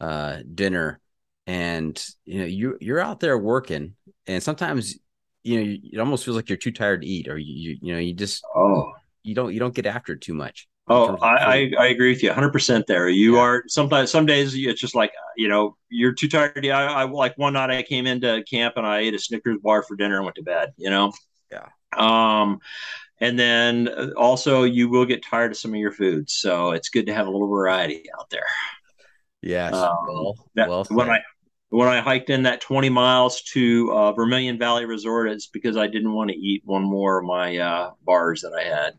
[0.00, 1.00] uh dinner.
[1.48, 3.94] And you know you you're out there working
[4.26, 4.98] and sometimes
[5.44, 8.00] you know it almost feels like you're too tired to eat or you you know
[8.00, 8.92] you just oh.
[9.22, 12.22] you don't you don't get after it too much oh I, I, I agree with
[12.22, 13.08] you 100% there.
[13.08, 13.40] You yeah.
[13.40, 16.66] are sometimes some days it's just like you know you're too tired.
[16.66, 19.82] I, I like one night i came into camp and i ate a snickers bar
[19.82, 21.12] for dinner and went to bed you know?
[21.50, 21.68] Yeah.
[21.96, 22.60] Um
[23.20, 26.88] and then uh, also you will get tired of some of your foods so it's
[26.88, 28.46] good to have a little variety out there.
[29.42, 29.74] Yes.
[29.74, 31.20] Um, well, that, well when i
[31.70, 35.86] when I hiked in that 20 miles to uh, Vermilion Valley Resort, it's because I
[35.86, 38.94] didn't want to eat one more of my uh, bars that I had.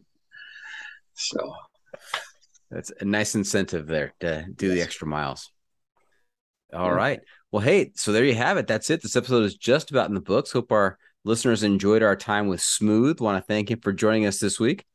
[1.13, 1.55] So
[2.69, 4.75] that's a nice incentive there to do yes.
[4.75, 5.51] the extra miles.
[6.73, 6.91] All yeah.
[6.91, 7.19] right.
[7.51, 8.67] Well, hey, so there you have it.
[8.67, 9.01] That's it.
[9.01, 10.51] This episode is just about in the books.
[10.51, 13.21] Hope our listeners enjoyed our time with Smooth.
[13.21, 14.85] Want to thank him for joining us this week.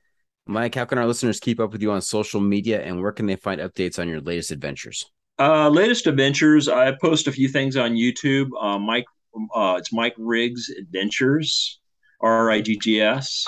[0.47, 3.27] Mike, how can our listeners keep up with you on social media and where can
[3.27, 5.07] they find updates on your latest adventures?
[5.39, 6.69] Uh, latest adventures.
[6.69, 8.49] I post a few things on YouTube.
[8.61, 9.07] Uh, Mike,
[9.55, 11.81] uh, it's Mike Riggs Adventures,
[12.21, 13.47] R I G G S,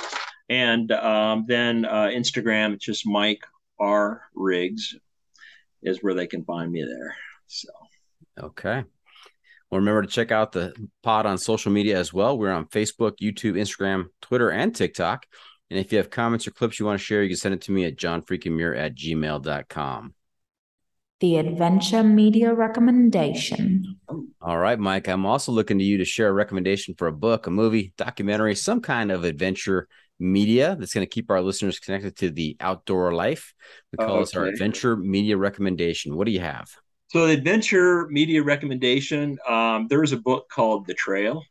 [0.49, 2.73] and um, then uh, Instagram.
[2.73, 3.45] It's just Mike
[3.79, 4.95] R Riggs
[5.83, 7.15] is where they can find me there.
[7.47, 7.69] So,
[8.41, 8.85] okay.
[9.71, 12.39] Well, remember to check out the pod on social media as well.
[12.39, 15.27] We're on Facebook, YouTube, Instagram, Twitter, and TikTok.
[15.71, 17.63] And if you have comments or clips you want to share, you can send it
[17.63, 20.15] to me at johnfreakinmuir at gmail.com
[21.25, 23.99] the Adventure Media recommendation.
[24.43, 25.09] All right, Mike.
[25.09, 28.55] I'm also looking to you to share a recommendation for a book, a movie, documentary,
[28.55, 29.89] some kind of adventure
[30.19, 33.53] media that's going to keep our listeners connected to the outdoor life.
[33.93, 34.21] We call okay.
[34.21, 36.17] this our adventure media recommendation.
[36.17, 36.71] What do you have?
[37.09, 41.43] So, the adventure media recommendation, um, there is a book called The Trail.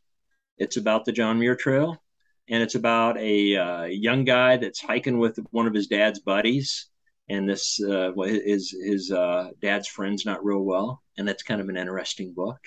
[0.58, 2.02] It's about the John Muir Trail,
[2.50, 6.90] and it's about a uh, young guy that's hiking with one of his dad's buddies
[7.30, 11.70] and this uh, his his uh, dad's friends not real well, and that's kind of
[11.70, 12.60] an interesting book.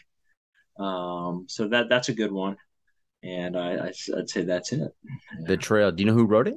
[0.79, 2.57] Um, so that that's a good one,
[3.27, 4.95] and I, I'd say that's it.
[5.47, 5.91] The Trail.
[5.91, 6.57] Do you know who wrote it?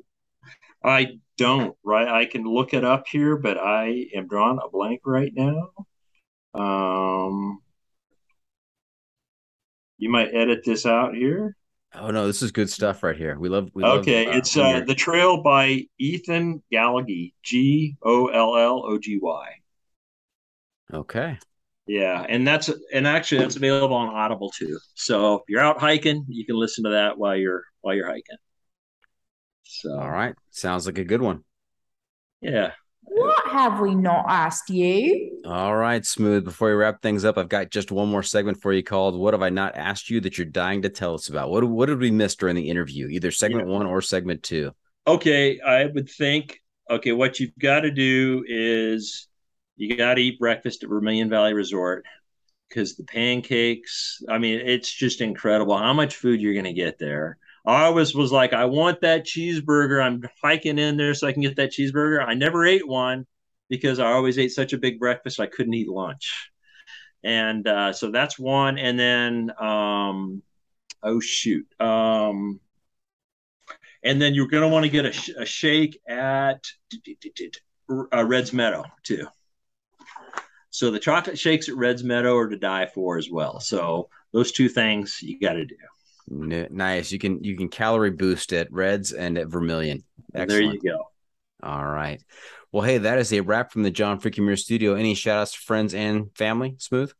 [0.83, 1.75] I don't.
[1.83, 5.71] Right, I can look it up here, but I am drawing a blank right now.
[6.53, 7.61] Um,
[9.97, 11.55] you might edit this out here.
[11.93, 13.37] Oh no, this is good stuff right here.
[13.39, 13.71] We love.
[13.73, 18.83] We okay, love, uh, it's uh, the Trail by Ethan Gallogly, G O L L
[18.85, 19.47] O G Y.
[20.93, 21.37] Okay.
[21.89, 24.77] Yeah, and that's and actually that's available on Audible too.
[24.93, 28.37] So if you're out hiking, you can listen to that while you're while you're hiking.
[29.63, 31.43] So all right, sounds like a good one.
[32.41, 32.73] Yeah.
[33.01, 35.41] What have we not asked you?
[35.45, 36.45] All right, Smooth.
[36.45, 39.33] Before we wrap things up, I've got just one more segment for you called What
[39.33, 41.49] Have I Not Asked You That You're Dying to Tell Us About?
[41.49, 43.73] What, what did we miss during the interview, either segment yeah.
[43.73, 44.73] one or segment two?
[45.07, 49.28] Okay, I would think, okay, what you've got to do is
[49.79, 52.05] you got to eat breakfast at Vermilion Valley Resort
[52.67, 56.99] because the pancakes, I mean, it's just incredible how much food you're going to get
[56.99, 57.37] there.
[57.65, 60.03] I always was like, I want that cheeseburger.
[60.03, 62.25] I'm hiking in there so I can get that cheeseburger.
[62.25, 63.25] I never ate one
[63.69, 66.51] because I always ate such a big breakfast I couldn't eat lunch.
[67.23, 68.77] And uh, so that's one.
[68.77, 70.41] And then, um,
[71.03, 72.59] oh shoot, um,
[74.03, 76.63] and then you're going to want to get a, a, shake at
[77.89, 79.27] uh, Red's Meadow too.
[80.69, 83.59] So the chocolate shakes at Red's Meadow are to die for as well.
[83.59, 85.75] So those two things you got to do.
[86.29, 87.11] Nice.
[87.11, 90.03] You can you can calorie boost at Reds and at Vermilion.
[90.33, 90.49] Excellent.
[90.49, 91.09] There you go.
[91.63, 92.23] All right.
[92.71, 94.93] Well, hey, that is a wrap from the John Freaking Studio.
[94.93, 96.75] Any shout outs to friends and family?
[96.77, 97.11] Smooth.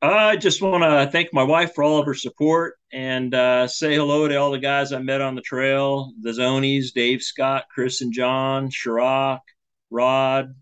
[0.00, 3.94] I just want to thank my wife for all of her support and uh, say
[3.94, 8.00] hello to all the guys I met on the trail: the Zonies, Dave Scott, Chris
[8.00, 9.40] and John, Shirok,
[9.90, 10.54] Rod,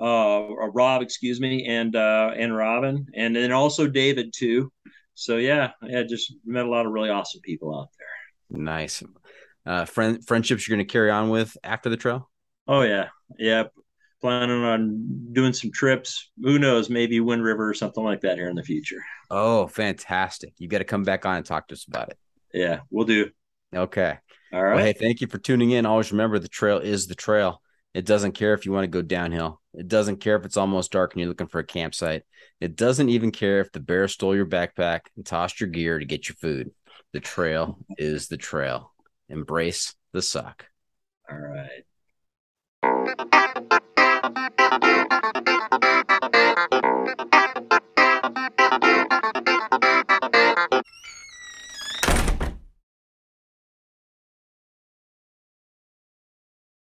[0.00, 4.72] uh, Rob, excuse me, and uh, and Robin, and then also David too
[5.20, 8.58] so yeah, yeah, just met a lot of really awesome people out there.
[8.62, 9.02] Nice.
[9.66, 12.30] Uh, friend friendships you're going to carry on with after the trail?
[12.66, 13.08] Oh yeah,
[13.38, 13.64] yeah.
[14.22, 16.30] Planning on doing some trips.
[16.42, 16.88] Who knows?
[16.88, 19.02] Maybe Wind River or something like that here in the future.
[19.30, 20.54] Oh, fantastic!
[20.56, 22.18] You got to come back on and talk to us about it.
[22.54, 23.28] Yeah, we'll do.
[23.76, 24.16] Okay.
[24.54, 24.74] All right.
[24.74, 25.84] Well, hey, thank you for tuning in.
[25.84, 27.60] Always remember the trail is the trail.
[27.92, 29.60] It doesn't care if you want to go downhill.
[29.74, 32.22] It doesn't care if it's almost dark and you're looking for a campsite.
[32.60, 36.04] It doesn't even care if the bear stole your backpack and tossed your gear to
[36.04, 36.70] get your food.
[37.12, 38.92] The trail is the trail.
[39.28, 40.66] Embrace the suck.
[41.28, 41.84] All right.